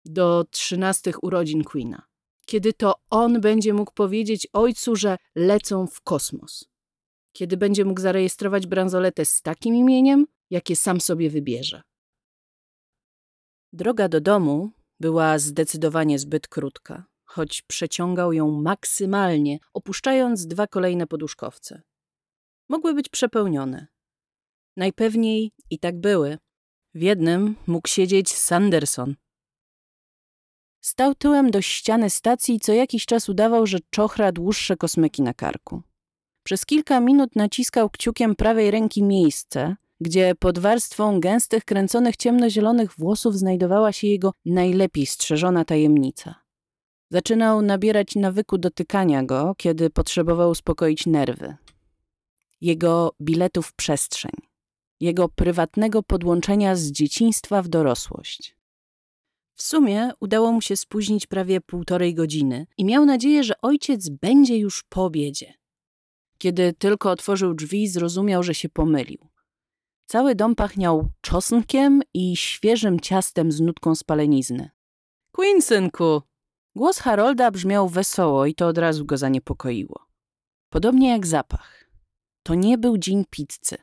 Do 0.06 0.46
trzynastych 0.52 1.24
urodzin 1.24 1.64
Queena 1.64 2.09
kiedy 2.50 2.74
to 2.74 2.96
on 3.10 3.42
będzie 3.42 3.74
mógł 3.74 3.94
powiedzieć 3.94 4.48
ojcu, 4.54 4.96
że 4.96 5.18
lecą 5.36 5.88
w 5.88 6.02
kosmos. 6.02 6.66
Kiedy 7.32 7.58
będzie 7.58 7.86
mógł 7.86 8.02
zarejestrować 8.02 8.68
bransoletę 8.68 9.26
z 9.26 9.42
takim 9.42 9.76
imieniem, 9.76 10.26
jakie 10.50 10.76
sam 10.76 11.02
sobie 11.02 11.30
wybierze. 11.30 11.82
Droga 13.74 14.10
do 14.10 14.22
domu 14.22 14.72
była 15.00 15.40
zdecydowanie 15.40 16.20
zbyt 16.20 16.48
krótka, 16.48 17.06
choć 17.26 17.62
przeciągał 17.62 18.34
ją 18.34 18.52
maksymalnie, 18.52 19.60
opuszczając 19.74 20.48
dwa 20.48 20.68
kolejne 20.68 21.08
poduszkowce. 21.08 21.82
Mogły 22.70 22.94
być 22.94 23.10
przepełnione. 23.10 23.88
Najpewniej 24.78 25.52
i 25.70 25.80
tak 25.80 26.00
były. 26.00 26.38
W 26.94 27.02
jednym 27.02 27.56
mógł 27.68 27.88
siedzieć 27.88 28.30
Sanderson, 28.36 29.16
Stał 30.82 31.16
tyłem 31.16 31.52
do 31.52 31.62
ściany 31.62 32.10
stacji 32.10 32.56
i 32.56 32.60
co 32.60 32.74
jakiś 32.74 33.06
czas 33.06 33.30
udawał, 33.30 33.68
że 33.68 33.78
czochra 33.90 34.32
dłuższe 34.32 34.78
kosmyki 34.78 35.22
na 35.22 35.34
karku. 35.34 35.82
Przez 36.44 36.66
kilka 36.66 37.00
minut 37.00 37.36
naciskał 37.36 37.90
kciukiem 37.90 38.36
prawej 38.36 38.72
ręki 38.72 39.04
miejsce, 39.04 39.76
gdzie 40.02 40.36
pod 40.40 40.60
warstwą 40.60 41.20
gęstych, 41.20 41.66
kręconych 41.66 42.18
ciemnozielonych 42.18 42.94
włosów 42.98 43.38
znajdowała 43.38 43.92
się 43.92 44.08
jego 44.08 44.34
najlepiej 44.46 45.06
strzeżona 45.06 45.66
tajemnica. 45.66 46.36
Zaczynał 47.12 47.62
nabierać 47.62 48.16
nawyku 48.16 48.58
dotykania 48.58 49.24
go, 49.24 49.56
kiedy 49.58 49.90
potrzebował 49.90 50.50
uspokoić 50.50 51.06
nerwy. 51.06 51.56
Jego 52.62 53.12
biletów 53.22 53.74
przestrzeń, 53.74 54.32
jego 55.00 55.30
prywatnego 55.30 56.04
podłączenia 56.04 56.76
z 56.76 56.92
dzieciństwa 56.92 57.62
w 57.62 57.68
dorosłość. 57.68 58.59
W 59.60 59.64
sumie 59.64 60.12
udało 60.20 60.52
mu 60.52 60.62
się 60.62 60.76
spóźnić 60.76 61.28
prawie 61.28 61.62
półtorej 61.62 62.14
godziny 62.14 62.68
i 62.78 62.86
miał 62.86 63.06
nadzieję, 63.06 63.44
że 63.44 63.54
ojciec 63.62 64.10
będzie 64.10 64.58
już 64.58 64.84
po 64.84 65.06
obiedzie. 65.06 65.54
Kiedy 66.38 66.74
tylko 66.74 67.12
otworzył 67.12 67.54
drzwi, 67.54 67.88
zrozumiał, 67.88 68.44
że 68.44 68.54
się 68.54 68.70
pomylił. 68.70 69.30
Cały 70.06 70.36
dom 70.36 70.56
pachniał 70.56 71.10
czosnkiem 71.22 72.02
i 72.14 72.36
świeżym 72.38 73.00
ciastem 73.00 73.52
z 73.52 73.62
nutką 73.62 73.96
spalenizny. 73.96 74.70
Queen, 75.32 75.62
synku! 75.62 76.22
Głos 76.76 77.00
Harolda 77.00 77.52
brzmiał 77.52 77.90
wesoło 77.90 78.46
i 78.46 78.56
to 78.56 78.68
od 78.68 78.78
razu 78.78 79.06
go 79.06 79.18
zaniepokoiło. 79.18 80.06
Podobnie 80.70 81.10
jak 81.10 81.28
zapach. 81.28 81.92
To 82.44 82.56
nie 82.56 82.78
był 82.78 82.98
dzień 82.98 83.26
pizzy. 83.30 83.78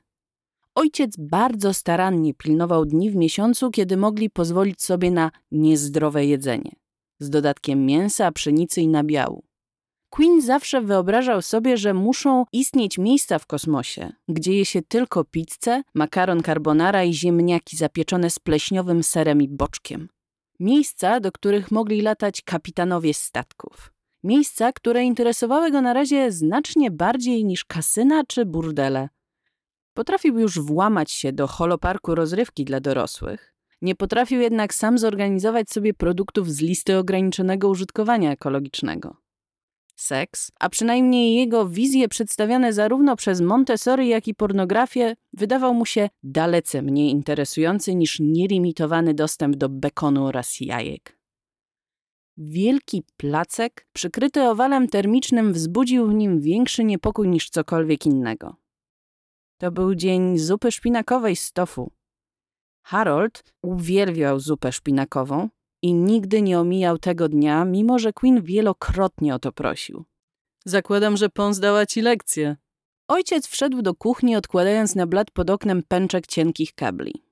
Ojciec 0.77 1.17
bardzo 1.19 1.75
starannie 1.75 2.35
pilnował 2.35 2.87
dni 2.87 3.11
w 3.11 3.17
miesiącu, 3.17 3.71
kiedy 3.71 3.97
mogli 3.97 4.31
pozwolić 4.31 4.83
sobie 4.83 5.11
na 5.11 5.31
niezdrowe 5.51 6.27
jedzenie, 6.27 6.73
z 7.21 7.31
dodatkiem 7.31 7.87
mięsa, 7.87 8.33
pszenicy 8.33 8.81
i 8.81 8.89
nabiału. 8.89 9.45
Queen 10.11 10.43
zawsze 10.43 10.81
wyobrażał 10.81 11.43
sobie, 11.43 11.77
że 11.77 11.95
muszą 11.95 12.45
istnieć 12.53 12.99
miejsca 12.99 13.39
w 13.39 13.47
kosmosie, 13.47 14.13
gdzie 14.29 14.53
je 14.53 14.65
się 14.65 14.83
tylko 14.83 15.25
pizzę, 15.25 15.83
makaron 15.95 16.43
carbonara 16.43 17.05
i 17.05 17.15
ziemniaki 17.15 17.77
zapieczone 17.77 18.31
z 18.31 18.39
pleśniowym 18.39 19.03
serem 19.03 19.43
i 19.43 19.49
boczkiem. 19.49 20.09
Miejsca, 20.61 21.21
do 21.21 21.33
których 21.33 21.71
mogli 21.71 22.01
latać 22.03 22.43
kapitanowie 22.43 23.15
statków. 23.15 23.93
Miejsca, 24.25 24.73
które 24.73 25.05
interesowały 25.05 25.71
go 25.71 25.81
na 25.81 25.93
razie 25.93 26.33
znacznie 26.33 26.91
bardziej 26.91 27.45
niż 27.45 27.65
kasyna 27.65 28.23
czy 28.29 28.45
burdele. 28.45 29.09
Potrafił 29.97 30.39
już 30.39 30.61
włamać 30.61 31.11
się 31.11 31.33
do 31.33 31.47
holoparku 31.47 32.15
rozrywki 32.15 32.65
dla 32.65 32.81
dorosłych. 32.81 33.55
Nie 33.83 33.95
potrafił 33.95 34.41
jednak 34.41 34.75
sam 34.75 34.99
zorganizować 34.99 35.71
sobie 35.71 35.95
produktów 35.95 36.53
z 36.53 36.61
listy 36.61 36.99
ograniczonego 36.99 37.69
użytkowania 37.69 38.33
ekologicznego. 38.33 39.17
Seks, 39.95 40.51
a 40.61 40.69
przynajmniej 40.69 41.35
jego 41.35 41.69
wizje 41.69 42.09
przedstawiane 42.09 42.73
zarówno 42.73 43.17
przez 43.17 43.41
Montessori, 43.41 44.09
jak 44.09 44.29
i 44.29 44.35
pornografię, 44.35 45.15
wydawał 45.33 45.75
mu 45.75 45.87
się 45.87 46.09
dalece 46.23 46.83
mniej 46.83 47.11
interesujący 47.11 47.95
niż 47.95 48.21
nielimitowany 48.21 49.15
dostęp 49.15 49.57
do 49.57 49.69
bekonu 49.69 50.27
oraz 50.27 50.61
jajek. 50.61 51.19
Wielki 52.37 53.03
placek, 53.17 53.87
przykryty 53.93 54.43
owalem 54.43 54.89
termicznym, 54.89 55.53
wzbudził 55.53 56.09
w 56.09 56.15
nim 56.15 56.41
większy 56.41 56.85
niepokój 56.85 57.29
niż 57.29 57.51
cokolwiek 57.51 58.07
innego. 58.07 58.66
To 59.59 59.71
był 59.71 59.95
dzień 59.95 60.39
zupy 60.39 60.73
szpinakowej 60.73 61.37
z 61.37 61.53
tofu. 61.53 61.93
Harold 62.83 63.45
uwielbiał 63.63 64.41
zupę 64.41 64.73
szpinakową 64.73 65.49
i 65.83 65.95
nigdy 65.95 66.43
nie 66.43 66.61
omijał 66.61 66.99
tego 66.99 67.29
dnia, 67.29 67.65
mimo 67.65 67.99
że 67.99 68.13
Queen 68.13 68.43
wielokrotnie 68.43 69.35
o 69.35 69.39
to 69.39 69.53
prosił. 69.53 70.05
Zakładam, 70.65 71.17
że 71.17 71.29
Pons 71.29 71.59
dała 71.59 71.87
ci 71.87 72.01
lekcję. 72.01 72.57
Ojciec 73.09 73.47
wszedł 73.47 73.83
do 73.83 73.95
kuchni, 73.95 74.37
odkładając 74.37 74.95
na 74.95 75.07
blat 75.07 75.31
pod 75.31 75.51
oknem 75.51 75.83
pęczek 75.83 76.27
cienkich 76.27 76.75
kabli. 76.75 77.27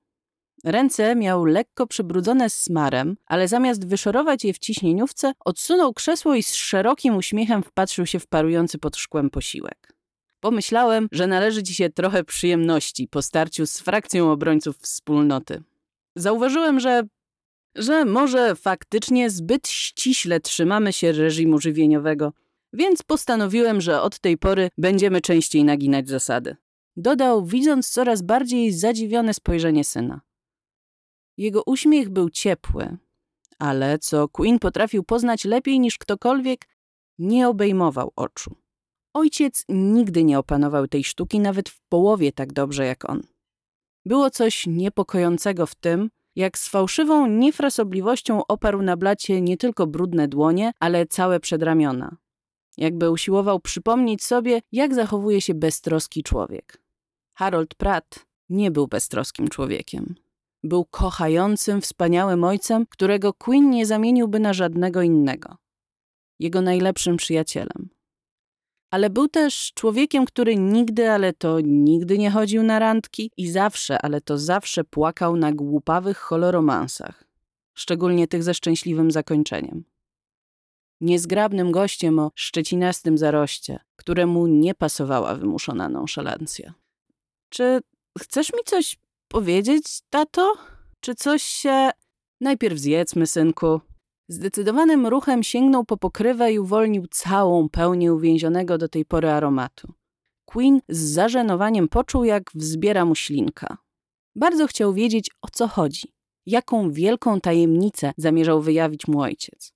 Ręce 0.63 1.15
miał 1.15 1.45
lekko 1.45 1.87
przybrudzone 1.87 2.49
smarem, 2.49 3.17
ale 3.25 3.47
zamiast 3.47 3.87
wyszorować 3.87 4.45
je 4.45 4.53
w 4.53 4.59
ciśnieniówce, 4.59 5.33
odsunął 5.45 5.93
krzesło 5.93 6.35
i 6.35 6.43
z 6.43 6.53
szerokim 6.53 7.15
uśmiechem 7.15 7.63
wpatrzył 7.63 8.05
się 8.05 8.19
w 8.19 8.27
parujący 8.27 8.77
pod 8.77 8.97
szkłem 8.97 9.29
posiłek. 9.29 9.94
Pomyślałem, 10.39 11.07
że 11.11 11.27
należy 11.27 11.63
ci 11.63 11.73
się 11.73 11.89
trochę 11.89 12.23
przyjemności 12.23 13.07
po 13.07 13.21
starciu 13.21 13.65
z 13.65 13.79
frakcją 13.79 14.31
obrońców 14.31 14.77
wspólnoty. 14.77 15.63
Zauważyłem, 16.15 16.79
że 16.79 17.03
że 17.75 18.05
może 18.05 18.55
faktycznie 18.55 19.29
zbyt 19.29 19.67
ściśle 19.67 20.39
trzymamy 20.39 20.93
się 20.93 21.11
reżimu 21.11 21.59
żywieniowego, 21.59 22.33
więc 22.73 23.03
postanowiłem, 23.03 23.81
że 23.81 24.01
od 24.01 24.19
tej 24.19 24.37
pory 24.37 24.69
będziemy 24.77 25.21
częściej 25.21 25.63
naginać 25.63 26.09
zasady. 26.09 26.55
Dodał, 26.97 27.45
widząc 27.45 27.89
coraz 27.89 28.21
bardziej 28.21 28.71
zadziwione 28.71 29.33
spojrzenie 29.33 29.83
syna. 29.83 30.21
Jego 31.37 31.63
uśmiech 31.65 32.09
był 32.09 32.29
ciepły, 32.29 32.97
ale 33.59 33.99
co 33.99 34.27
Queen 34.27 34.59
potrafił 34.59 35.03
poznać 35.03 35.45
lepiej 35.45 35.79
niż 35.79 35.97
ktokolwiek, 35.97 36.67
nie 37.19 37.49
obejmował 37.49 38.11
oczu. 38.15 38.55
Ojciec 39.15 39.65
nigdy 39.69 40.23
nie 40.23 40.39
opanował 40.39 40.87
tej 40.87 41.03
sztuki 41.03 41.39
nawet 41.39 41.69
w 41.69 41.81
połowie 41.89 42.31
tak 42.31 42.53
dobrze 42.53 42.85
jak 42.85 43.09
on. 43.09 43.21
Było 44.05 44.29
coś 44.29 44.67
niepokojącego 44.67 45.65
w 45.65 45.75
tym, 45.75 46.09
jak 46.35 46.57
z 46.57 46.69
fałszywą 46.69 47.27
niefrasobliwością 47.27 48.47
oparł 48.47 48.81
na 48.81 48.97
blacie 48.97 49.41
nie 49.41 49.57
tylko 49.57 49.87
brudne 49.87 50.27
dłonie, 50.27 50.71
ale 50.79 51.05
całe 51.05 51.39
przedramiona. 51.39 52.17
Jakby 52.77 53.11
usiłował 53.11 53.59
przypomnieć 53.59 54.23
sobie, 54.23 54.61
jak 54.71 54.95
zachowuje 54.95 55.41
się 55.41 55.53
beztroski 55.53 56.23
człowiek. 56.23 56.81
Harold 57.33 57.75
Pratt 57.75 58.25
nie 58.49 58.71
był 58.71 58.87
beztroskim 58.87 59.47
człowiekiem. 59.47 60.15
Był 60.63 60.85
kochającym, 60.85 61.81
wspaniałym 61.81 62.43
ojcem, 62.43 62.85
którego 62.85 63.33
Queen 63.33 63.69
nie 63.69 63.85
zamieniłby 63.85 64.39
na 64.39 64.53
żadnego 64.53 65.01
innego. 65.01 65.57
Jego 66.39 66.61
najlepszym 66.61 67.17
przyjacielem. 67.17 67.94
Ale 68.91 69.09
był 69.09 69.27
też 69.27 69.71
człowiekiem, 69.73 70.25
który 70.25 70.55
nigdy, 70.55 71.11
ale 71.11 71.33
to 71.33 71.59
nigdy 71.63 72.17
nie 72.17 72.31
chodził 72.31 72.63
na 72.63 72.79
randki 72.79 73.31
i 73.37 73.51
zawsze, 73.51 74.01
ale 74.01 74.21
to 74.21 74.37
zawsze 74.37 74.83
płakał 74.83 75.35
na 75.35 75.51
głupawych 75.51 76.17
holoromansach. 76.17 77.23
Szczególnie 77.73 78.27
tych 78.27 78.43
ze 78.43 78.53
szczęśliwym 78.53 79.11
zakończeniem. 79.11 79.83
Niezgrabnym 81.01 81.71
gościem 81.71 82.19
o 82.19 82.31
szczecinastym 82.35 83.17
zaroście, 83.17 83.79
któremu 83.95 84.47
nie 84.47 84.75
pasowała 84.75 85.35
wymuszona 85.35 85.89
nonszalancja. 85.89 86.73
Czy 87.49 87.79
chcesz 88.19 88.53
mi 88.53 88.59
coś 88.65 88.97
powiedzieć, 89.27 89.99
tato? 90.09 90.53
Czy 90.99 91.15
coś 91.15 91.43
się... 91.43 91.89
Najpierw 92.41 92.79
zjedzmy, 92.79 93.27
synku. 93.27 93.81
Zdecydowanym 94.27 95.07
ruchem 95.07 95.43
sięgnął 95.43 95.85
po 95.85 95.97
pokrywę 95.97 96.53
i 96.53 96.59
uwolnił 96.59 97.07
całą 97.11 97.69
pełnię 97.69 98.13
uwięzionego 98.13 98.77
do 98.77 98.89
tej 98.89 99.05
pory 99.05 99.29
aromatu. 99.29 99.93
Queen 100.45 100.79
z 100.89 100.97
zażenowaniem 100.97 101.87
poczuł, 101.87 102.23
jak 102.23 102.43
wzbiera 102.55 103.05
mu 103.05 103.15
ślinka. 103.15 103.77
Bardzo 104.35 104.67
chciał 104.67 104.93
wiedzieć, 104.93 105.31
o 105.41 105.47
co 105.51 105.67
chodzi. 105.67 106.13
Jaką 106.45 106.91
wielką 106.91 107.41
tajemnicę 107.41 108.11
zamierzał 108.17 108.61
wyjawić 108.61 109.07
mu 109.07 109.21
ojciec. 109.21 109.73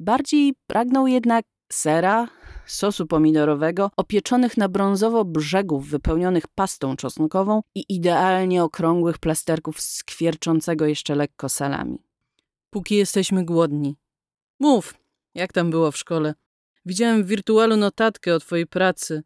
Bardziej 0.00 0.54
pragnął 0.66 1.06
jednak 1.06 1.44
sera, 1.72 2.28
sosu 2.66 3.06
pomidorowego, 3.06 3.90
opieczonych 3.96 4.56
na 4.56 4.68
brązowo 4.68 5.24
brzegów 5.24 5.88
wypełnionych 5.88 6.48
pastą 6.54 6.96
czosnkową 6.96 7.62
i 7.74 7.84
idealnie 7.88 8.64
okrągłych 8.64 9.18
plasterków 9.18 9.80
skwierczącego 9.80 10.86
jeszcze 10.86 11.14
lekko 11.14 11.48
salami. 11.48 12.11
Póki 12.72 12.96
jesteśmy 12.96 13.44
głodni. 13.44 13.96
Mów, 14.60 14.94
jak 15.34 15.52
tam 15.52 15.70
było 15.70 15.90
w 15.92 15.96
szkole? 15.96 16.34
Widziałem 16.86 17.24
w 17.24 17.26
wirtualu 17.26 17.76
notatkę 17.76 18.34
o 18.34 18.38
twojej 18.38 18.66
pracy. 18.66 19.22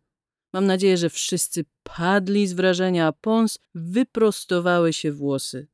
Mam 0.53 0.67
nadzieję, 0.67 0.97
że 0.97 1.11
wszyscy 1.11 1.65
padli 1.83 2.47
z 2.47 2.53
wrażenia, 2.53 3.07
a 3.07 3.13
Pons 3.13 3.59
wyprostowały 3.75 4.93
się 4.93 5.13
włosy. 5.13 5.67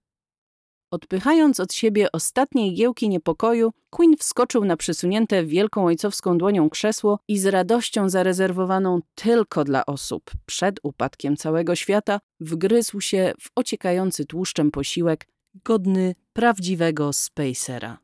Odpychając 0.90 1.60
od 1.60 1.72
siebie 1.72 2.12
ostatnie 2.12 2.72
giełki 2.72 3.08
niepokoju, 3.08 3.72
Queen 3.90 4.16
wskoczył 4.16 4.64
na 4.64 4.76
przysunięte 4.76 5.44
wielką 5.44 5.86
ojcowską 5.86 6.38
dłonią 6.38 6.70
krzesło 6.70 7.18
i 7.28 7.38
z 7.38 7.46
radością 7.46 8.08
zarezerwowaną 8.08 9.00
tylko 9.14 9.64
dla 9.64 9.86
osób 9.86 10.30
przed 10.46 10.80
upadkiem 10.82 11.36
całego 11.36 11.74
świata 11.74 12.20
wgryzł 12.40 13.00
się 13.00 13.32
w 13.40 13.50
ociekający 13.54 14.26
tłuszczem 14.26 14.70
posiłek, 14.70 15.26
godny 15.54 16.14
prawdziwego 16.32 17.12
spacera. 17.12 17.98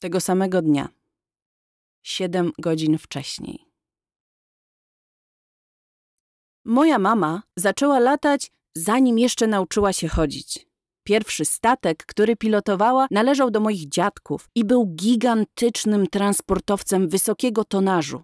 Tego 0.00 0.20
samego 0.20 0.62
dnia, 0.62 0.88
siedem 2.02 2.52
godzin 2.58 2.98
wcześniej. 2.98 3.66
Moja 6.64 6.98
mama 6.98 7.42
zaczęła 7.56 7.98
latać 7.98 8.52
zanim 8.74 9.18
jeszcze 9.18 9.46
nauczyła 9.46 9.92
się 9.92 10.08
chodzić. 10.08 10.66
Pierwszy 11.04 11.44
statek, 11.44 12.06
który 12.06 12.36
pilotowała, 12.36 13.06
należał 13.10 13.50
do 13.50 13.60
moich 13.60 13.88
dziadków 13.88 14.48
i 14.54 14.64
był 14.64 14.86
gigantycznym 14.86 16.06
transportowcem 16.06 17.08
wysokiego 17.08 17.64
tonażu. 17.64 18.22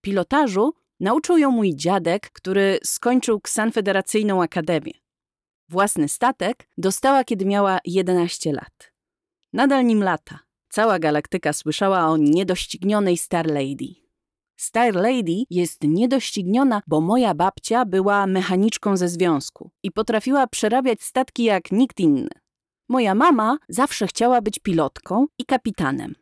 Pilotażu 0.00 0.74
nauczył 1.00 1.38
ją 1.38 1.50
mój 1.50 1.76
dziadek, 1.76 2.30
który 2.30 2.78
skończył 2.84 3.40
Ksanfederacyjną 3.40 4.42
Akademię. 4.42 5.03
Własny 5.68 6.08
statek 6.08 6.68
dostała, 6.78 7.24
kiedy 7.24 7.44
miała 7.44 7.78
11 7.84 8.52
lat. 8.52 8.92
Nadal 9.52 9.86
nim 9.86 10.02
lata. 10.02 10.38
Cała 10.68 10.98
galaktyka 10.98 11.52
słyszała 11.52 12.08
o 12.08 12.16
niedoścignionej 12.16 13.16
Star 13.16 13.46
Lady. 13.46 13.94
Star 14.56 14.94
Lady 14.94 15.44
jest 15.50 15.82
niedościgniona, 15.82 16.82
bo 16.86 17.00
moja 17.00 17.34
babcia 17.34 17.84
była 17.84 18.26
mechaniczką 18.26 18.96
ze 18.96 19.08
związku 19.08 19.70
i 19.82 19.90
potrafiła 19.90 20.46
przerabiać 20.46 21.02
statki 21.02 21.44
jak 21.44 21.72
nikt 21.72 22.00
inny. 22.00 22.28
Moja 22.88 23.14
mama 23.14 23.58
zawsze 23.68 24.06
chciała 24.06 24.40
być 24.40 24.58
pilotką 24.58 25.26
i 25.38 25.44
kapitanem. 25.44 26.14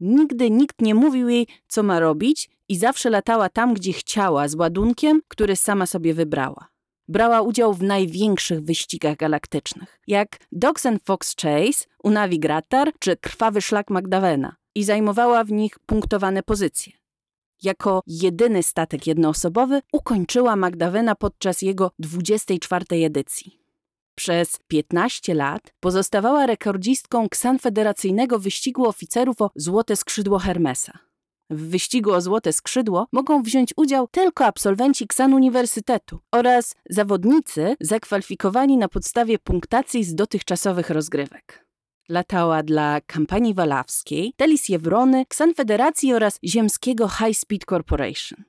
Nigdy 0.00 0.50
nikt 0.50 0.82
nie 0.82 0.94
mówił 0.94 1.28
jej, 1.28 1.46
co 1.68 1.82
ma 1.82 2.00
robić 2.00 2.50
i 2.68 2.76
zawsze 2.76 3.10
latała 3.10 3.48
tam, 3.48 3.74
gdzie 3.74 3.92
chciała, 3.92 4.48
z 4.48 4.54
ładunkiem, 4.54 5.20
który 5.28 5.56
sama 5.56 5.86
sobie 5.86 6.14
wybrała. 6.14 6.68
Brała 7.08 7.40
udział 7.40 7.74
w 7.74 7.82
największych 7.82 8.60
wyścigach 8.60 9.16
galaktycznych, 9.16 10.00
jak 10.06 10.38
and 10.84 11.02
Fox 11.04 11.34
Chase, 11.42 11.84
Unavi 12.02 12.38
Gratar 12.38 12.92
czy 12.98 13.16
Krwawy 13.16 13.62
Szlak 13.62 13.90
Magdalena 13.90 14.56
i 14.74 14.84
zajmowała 14.84 15.44
w 15.44 15.52
nich 15.52 15.78
punktowane 15.86 16.42
pozycje. 16.42 16.92
Jako 17.62 18.02
jedyny 18.06 18.62
statek 18.62 19.06
jednoosobowy 19.06 19.80
ukończyła 19.92 20.56
Magdawena 20.56 21.14
podczas 21.14 21.62
jego 21.62 21.90
24 21.98 22.84
edycji. 23.06 23.58
Przez 24.14 24.58
15 24.68 25.34
lat 25.34 25.74
pozostawała 25.80 26.46
rekordzistką 26.46 27.28
ksanfederacyjnego 27.28 28.38
wyścigu 28.38 28.88
oficerów 28.88 29.42
o 29.42 29.50
Złote 29.56 29.96
Skrzydło 29.96 30.38
Hermesa. 30.38 31.07
W 31.50 31.68
wyścigu 31.68 32.12
o 32.12 32.20
Złote 32.20 32.52
Skrzydło 32.52 33.06
mogą 33.12 33.42
wziąć 33.42 33.70
udział 33.76 34.08
tylko 34.08 34.44
absolwenci 34.44 35.06
KSAN 35.06 35.34
Uniwersytetu 35.34 36.18
oraz 36.32 36.74
zawodnicy 36.90 37.76
zakwalifikowani 37.80 38.76
na 38.76 38.88
podstawie 38.88 39.38
punktacji 39.38 40.04
z 40.04 40.14
dotychczasowych 40.14 40.90
rozgrywek. 40.90 41.68
Latała 42.08 42.62
dla 42.62 43.00
kampanii 43.00 43.54
walawskiej, 43.54 44.32
Telis 44.36 44.68
Jewrony, 44.68 45.26
Ksanfederacji 45.26 46.14
oraz 46.14 46.38
ziemskiego 46.44 47.08
High 47.08 47.38
Speed 47.38 47.66
Corporation. 47.66 48.44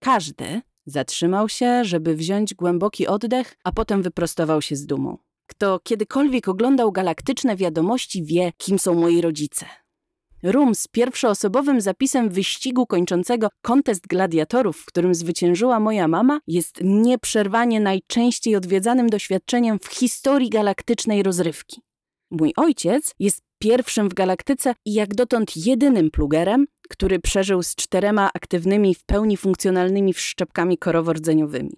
Każdy 0.00 0.62
zatrzymał 0.86 1.48
się, 1.48 1.84
żeby 1.84 2.14
wziąć 2.14 2.54
głęboki 2.54 3.06
oddech, 3.06 3.56
a 3.64 3.72
potem 3.72 4.02
wyprostował 4.02 4.62
się 4.62 4.76
z 4.76 4.86
dumą. 4.86 5.18
Kto 5.46 5.80
kiedykolwiek 5.84 6.48
oglądał 6.48 6.92
galaktyczne 6.92 7.56
wiadomości, 7.56 8.24
wie, 8.24 8.52
kim 8.56 8.78
są 8.78 8.94
moi 8.94 9.20
rodzice. 9.20 9.66
Rum 10.42 10.74
z 10.74 10.88
pierwszoosobowym 10.88 11.80
zapisem 11.80 12.28
wyścigu 12.28 12.86
kończącego 12.86 13.48
kontest 13.62 14.06
gladiatorów, 14.06 14.76
w 14.76 14.86
którym 14.86 15.14
zwyciężyła 15.14 15.80
moja 15.80 16.08
mama, 16.08 16.40
jest 16.46 16.78
nieprzerwanie 16.84 17.80
najczęściej 17.80 18.56
odwiedzanym 18.56 19.08
doświadczeniem 19.08 19.78
w 19.78 19.86
historii 19.86 20.50
galaktycznej 20.50 21.22
rozrywki. 21.22 21.80
Mój 22.30 22.52
ojciec 22.56 23.14
jest 23.18 23.42
pierwszym 23.58 24.08
w 24.08 24.14
galaktyce 24.14 24.74
i 24.84 24.92
jak 24.92 25.14
dotąd 25.14 25.56
jedynym 25.56 26.10
plugerem, 26.10 26.66
który 26.88 27.18
przeżył 27.18 27.62
z 27.62 27.74
czterema 27.74 28.30
aktywnymi, 28.34 28.94
w 28.94 29.04
pełni 29.04 29.36
funkcjonalnymi 29.36 30.12
wszczepkami 30.12 30.78
korowo-rdzeniowymi. 30.78 31.72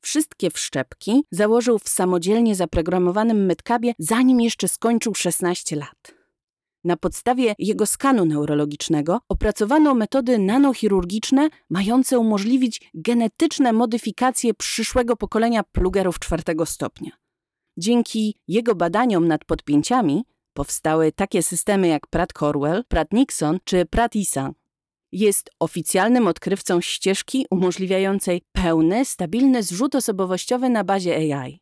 Wszystkie 0.00 0.50
wszczepki 0.50 1.24
założył 1.30 1.78
w 1.78 1.88
samodzielnie 1.88 2.54
zaprogramowanym 2.54 3.46
Medcabie, 3.46 3.92
zanim 3.98 4.40
jeszcze 4.40 4.68
skończył 4.68 5.14
16 5.14 5.76
lat. 5.76 6.21
Na 6.84 6.96
podstawie 6.96 7.54
jego 7.58 7.86
skanu 7.86 8.24
neurologicznego 8.24 9.20
opracowano 9.28 9.94
metody 9.94 10.38
nanochirurgiczne 10.38 11.48
mające 11.70 12.18
umożliwić 12.18 12.90
genetyczne 12.94 13.72
modyfikacje 13.72 14.54
przyszłego 14.54 15.16
pokolenia 15.16 15.62
plugerów 15.62 16.18
czwartego 16.18 16.66
stopnia. 16.66 17.10
Dzięki 17.76 18.36
jego 18.48 18.74
badaniom 18.74 19.28
nad 19.28 19.44
podpięciami 19.44 20.24
powstały 20.52 21.12
takie 21.12 21.42
systemy 21.42 21.88
jak 21.88 22.06
Pratt 22.06 22.32
Corwell, 22.32 22.84
Pratt 22.88 23.12
Nixon 23.12 23.58
czy 23.64 23.86
Pratt 23.86 24.16
Isan. 24.16 24.52
Jest 25.12 25.50
oficjalnym 25.60 26.26
odkrywcą 26.26 26.80
ścieżki 26.80 27.46
umożliwiającej 27.50 28.42
pełny, 28.52 29.04
stabilny 29.04 29.62
zrzut 29.62 29.94
osobowościowy 29.94 30.68
na 30.68 30.84
bazie 30.84 31.16
AI. 31.16 31.61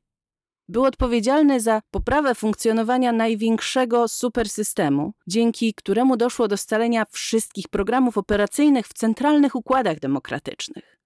Był 0.70 0.84
odpowiedzialny 0.84 1.60
za 1.60 1.82
poprawę 1.90 2.34
funkcjonowania 2.34 3.12
największego 3.12 4.08
supersystemu, 4.08 5.12
dzięki 5.26 5.74
któremu 5.74 6.16
doszło 6.16 6.48
do 6.48 6.56
scalenia 6.56 7.04
wszystkich 7.10 7.68
programów 7.68 8.18
operacyjnych 8.18 8.86
w 8.86 8.92
centralnych 8.92 9.54
układach 9.54 10.00
demokratycznych. 10.00 11.00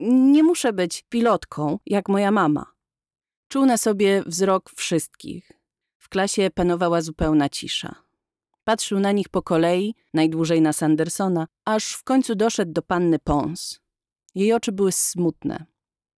Nie 0.00 0.42
muszę 0.42 0.72
być 0.72 1.04
pilotką, 1.08 1.78
jak 1.86 2.08
moja 2.08 2.30
mama. 2.30 2.66
Czuł 3.48 3.66
na 3.66 3.76
sobie 3.76 4.22
wzrok 4.26 4.70
wszystkich. 4.76 5.52
W 5.98 6.08
klasie 6.08 6.50
panowała 6.54 7.00
zupełna 7.00 7.48
cisza. 7.48 7.94
Patrzył 8.64 9.00
na 9.00 9.12
nich 9.12 9.28
po 9.28 9.42
kolei, 9.42 9.94
najdłużej 10.12 10.60
na 10.60 10.72
Sandersona, 10.72 11.46
aż 11.64 11.92
w 11.92 12.04
końcu 12.04 12.34
doszedł 12.34 12.72
do 12.72 12.82
panny 12.82 13.18
Pons. 13.18 13.80
Jej 14.34 14.52
oczy 14.52 14.72
były 14.72 14.92
smutne, 14.92 15.66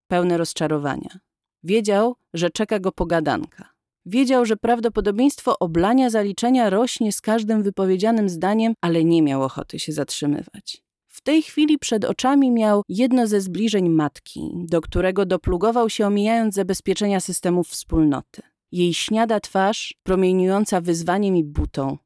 pełne 0.08 0.36
rozczarowania. 0.38 1.25
Wiedział, 1.66 2.14
że 2.34 2.50
czeka 2.50 2.78
go 2.78 2.92
pogadanka. 2.92 3.68
Wiedział, 4.04 4.46
że 4.46 4.56
prawdopodobieństwo 4.56 5.58
oblania 5.58 6.10
zaliczenia 6.10 6.70
rośnie 6.70 7.12
z 7.12 7.20
każdym 7.20 7.62
wypowiedzianym 7.62 8.28
zdaniem, 8.28 8.74
ale 8.80 9.04
nie 9.04 9.22
miał 9.22 9.42
ochoty 9.42 9.78
się 9.78 9.92
zatrzymywać. 9.92 10.82
W 11.06 11.20
tej 11.22 11.42
chwili 11.42 11.78
przed 11.78 12.04
oczami 12.04 12.50
miał 12.50 12.82
jedno 12.88 13.26
ze 13.26 13.40
zbliżeń 13.40 13.88
matki, 13.88 14.50
do 14.54 14.80
którego 14.80 15.26
doplugował 15.26 15.90
się 15.90 16.06
omijając 16.06 16.54
zabezpieczenia 16.54 17.20
systemów 17.20 17.68
wspólnoty. 17.68 18.42
Jej 18.72 18.94
śniada 18.94 19.40
twarz, 19.40 19.94
promieniująca 20.02 20.80
wyzwaniem 20.80 21.36
i 21.36 21.44
butą. 21.44 21.98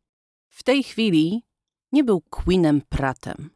W 0.48 0.62
tej 0.62 0.82
chwili 0.82 1.42
nie 1.92 2.04
był 2.04 2.20
Queenem 2.20 2.82
Pratem. 2.88 3.50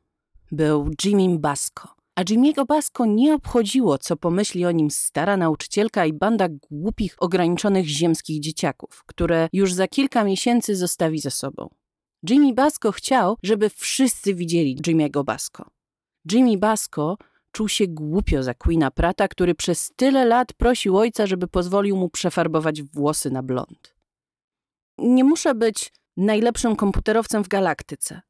Był 0.52 0.90
Jimmy 1.04 1.38
Basco. 1.38 1.93
A 2.16 2.24
Jimmy'ego 2.24 2.66
Basco 2.66 3.06
nie 3.06 3.34
obchodziło, 3.34 3.98
co 3.98 4.16
pomyśli 4.16 4.66
o 4.66 4.70
nim 4.70 4.90
stara 4.90 5.36
nauczycielka 5.36 6.06
i 6.06 6.12
banda 6.12 6.48
głupich, 6.48 7.16
ograniczonych 7.18 7.86
ziemskich 7.86 8.40
dzieciaków, 8.40 9.04
które 9.06 9.48
już 9.52 9.72
za 9.72 9.88
kilka 9.88 10.24
miesięcy 10.24 10.76
zostawi 10.76 11.18
ze 11.18 11.30
sobą. 11.30 11.68
Jimmy 12.30 12.54
Basco 12.54 12.92
chciał, 12.92 13.36
żeby 13.42 13.70
wszyscy 13.70 14.34
widzieli 14.34 14.76
Jimmy'ego 14.86 15.24
Basco. 15.24 15.70
Jimmy 16.32 16.58
Basco 16.58 17.16
czuł 17.52 17.68
się 17.68 17.86
głupio 17.88 18.42
za 18.42 18.54
Queena 18.54 18.90
Prata, 18.90 19.28
który 19.28 19.54
przez 19.54 19.92
tyle 19.96 20.24
lat 20.24 20.52
prosił 20.52 20.96
ojca, 20.96 21.26
żeby 21.26 21.48
pozwolił 21.48 21.96
mu 21.96 22.08
przefarbować 22.08 22.82
włosy 22.82 23.30
na 23.30 23.42
blond. 23.42 23.94
Nie 24.98 25.24
muszę 25.24 25.54
być 25.54 25.92
najlepszym 26.16 26.76
komputerowcem 26.76 27.44
w 27.44 27.48
galaktyce, 27.48 28.20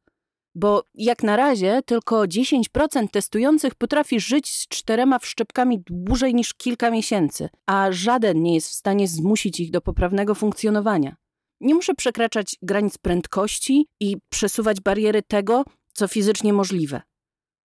bo 0.55 0.85
jak 0.95 1.23
na 1.23 1.37
razie 1.37 1.83
tylko 1.87 2.17
10% 2.17 3.09
testujących 3.11 3.75
potrafi 3.75 4.21
żyć 4.21 4.57
z 4.57 4.69
czterema 4.69 5.19
wszczepkami 5.19 5.83
dłużej 5.87 6.35
niż 6.35 6.55
kilka 6.55 6.91
miesięcy, 6.91 7.49
a 7.67 7.93
żaden 7.93 8.43
nie 8.43 8.55
jest 8.55 8.69
w 8.69 8.75
stanie 8.75 9.09
zmusić 9.09 9.61
ich 9.61 9.71
do 9.71 9.81
poprawnego 9.81 10.35
funkcjonowania. 10.35 11.17
Nie 11.61 11.75
muszę 11.75 11.95
przekraczać 11.95 12.57
granic 12.63 12.99
prędkości 12.99 13.87
i 14.01 14.17
przesuwać 14.29 14.81
bariery 14.81 15.23
tego, 15.23 15.65
co 15.93 16.09
fizycznie 16.09 16.53
możliwe. 16.53 17.03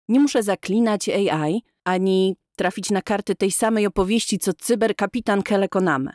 Nie 0.09 0.20
muszę 0.20 0.42
zaklinać 0.42 1.09
AI, 1.09 1.62
ani 1.85 2.37
trafić 2.57 2.90
na 2.90 3.03
karty 3.03 3.35
tej 3.35 3.51
samej 3.51 3.87
opowieści, 3.87 4.38
co 4.38 4.53
cyberkapitan 4.53 5.42
Kelekoname. 5.42 6.12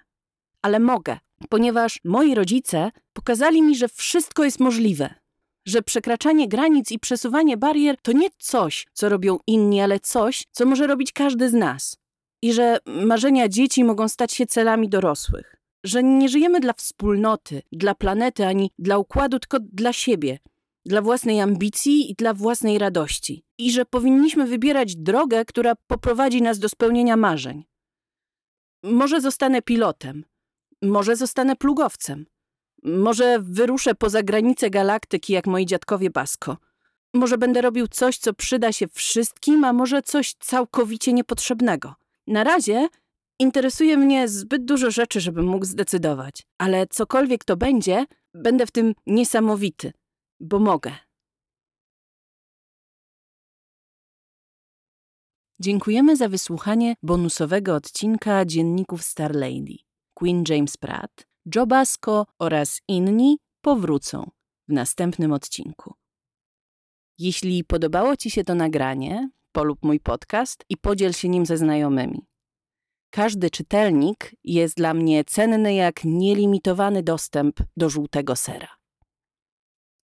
Ale 0.62 0.80
mogę, 0.80 1.18
ponieważ 1.50 2.00
moi 2.04 2.36
rodzice 2.36 2.92
pokazali 3.14 3.62
mi, 3.62 3.78
że 3.78 3.88
wszystko 3.88 4.44
jest 4.44 4.60
możliwe. 4.60 5.23
Że 5.65 5.82
przekraczanie 5.82 6.47
granic 6.47 6.91
i 6.91 6.99
przesuwanie 6.99 7.58
barier 7.58 7.97
to 8.02 8.12
nie 8.12 8.30
coś, 8.38 8.88
co 8.93 9.10
robią 9.10 9.38
inni, 9.47 9.82
ale 9.82 9.99
coś, 9.99 10.43
co 10.52 10.65
może 10.65 10.88
robić 10.88 11.12
każdy 11.12 11.49
z 11.49 11.54
nas. 11.54 11.97
I 12.41 12.54
że 12.54 12.78
marzenia 12.86 13.49
dzieci 13.49 13.84
mogą 13.84 14.08
stać 14.08 14.34
się 14.34 14.45
celami 14.45 14.89
dorosłych. 14.89 15.56
Że 15.84 16.04
nie 16.04 16.30
żyjemy 16.30 16.60
dla 16.60 16.73
wspólnoty, 16.73 17.62
dla 17.71 17.95
planety 17.95 18.45
ani 18.45 18.71
dla 18.80 18.97
układu, 18.97 19.39
tylko 19.39 19.58
dla 19.60 19.93
siebie, 19.93 20.39
dla 20.86 21.02
własnej 21.02 21.41
ambicji 21.41 22.12
i 22.12 22.15
dla 22.15 22.34
własnej 22.34 22.80
radości. 22.80 23.45
I 23.58 23.71
że 23.71 23.86
powinniśmy 23.86 24.47
wybierać 24.47 24.95
drogę, 24.95 25.45
która 25.45 25.76
poprowadzi 25.88 26.41
nas 26.41 26.60
do 26.60 26.69
spełnienia 26.69 27.17
marzeń. 27.17 27.63
Może 28.84 29.21
zostanę 29.21 29.62
pilotem, 29.62 30.26
może 30.82 31.15
zostanę 31.15 31.56
plugowcem. 31.56 32.26
Może 32.84 33.39
wyruszę 33.39 33.96
poza 33.96 34.24
granice 34.24 34.69
galaktyki 34.69 35.34
jak 35.34 35.48
moi 35.48 35.65
dziadkowie 35.65 36.10
Basko. 36.10 36.58
Może 37.13 37.38
będę 37.38 37.62
robił 37.62 37.88
coś, 37.88 38.17
co 38.17 38.34
przyda 38.34 38.72
się 38.72 38.88
wszystkim, 38.88 39.63
a 39.63 39.74
może 39.74 40.02
coś 40.02 40.34
całkowicie 40.34 41.13
niepotrzebnego. 41.13 41.93
Na 42.28 42.43
razie 42.43 42.88
interesuje 43.39 43.98
mnie 43.98 44.28
zbyt 44.28 44.65
dużo 44.65 44.91
rzeczy, 44.91 45.22
żebym 45.22 45.46
mógł 45.46 45.65
zdecydować, 45.65 46.48
ale 46.58 46.88
cokolwiek 46.88 47.43
to 47.43 47.58
będzie, 47.58 48.06
będę 48.34 48.65
w 48.65 48.72
tym 48.72 48.93
niesamowity, 49.08 49.91
bo 50.39 50.60
mogę. 50.60 50.91
Dziękujemy 55.60 56.15
za 56.15 56.30
wysłuchanie 56.30 56.96
bonusowego 57.04 57.76
odcinka 57.76 58.46
Dzienników 58.46 59.04
Star 59.04 59.36
Lady. 59.36 59.76
Queen 60.13 60.43
James 60.50 60.78
Pratt, 60.78 61.28
Joe 61.56 61.65
Basco 61.65 62.25
oraz 62.39 62.82
inni 62.88 63.38
powrócą 63.62 64.32
w 64.67 64.73
następnym 64.73 65.34
odcinku. 65.34 65.93
Jeśli 67.17 67.63
podobało 67.63 68.17
Ci 68.17 68.32
się 68.32 68.43
to 68.43 68.56
nagranie, 68.56 69.29
polub 69.51 69.79
mój 69.84 69.99
podcast 69.99 70.65
i 70.69 70.77
podziel 70.77 71.13
się 71.13 71.29
nim 71.29 71.45
ze 71.45 71.58
znajomymi. 71.58 72.25
Każdy 73.10 73.49
czytelnik 73.49 74.36
jest 74.43 74.77
dla 74.77 74.93
mnie 74.93 75.23
cenny 75.23 75.73
jak 75.73 76.03
nielimitowany 76.03 77.03
dostęp 77.03 77.60
do 77.77 77.89
żółtego 77.89 78.36
sera. 78.36 78.69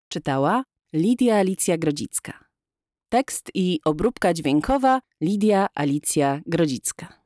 Czytała 0.09 0.65
Lidia 0.93 1.37
Alicja 1.37 1.79
Grodzicka. 1.79 2.45
Tekst 3.09 3.51
i 3.55 3.81
obróbka 3.85 4.35
dźwiękowa 4.35 5.01
Lidia 5.21 5.67
Alicja 5.75 6.41
Grodzicka. 6.47 7.24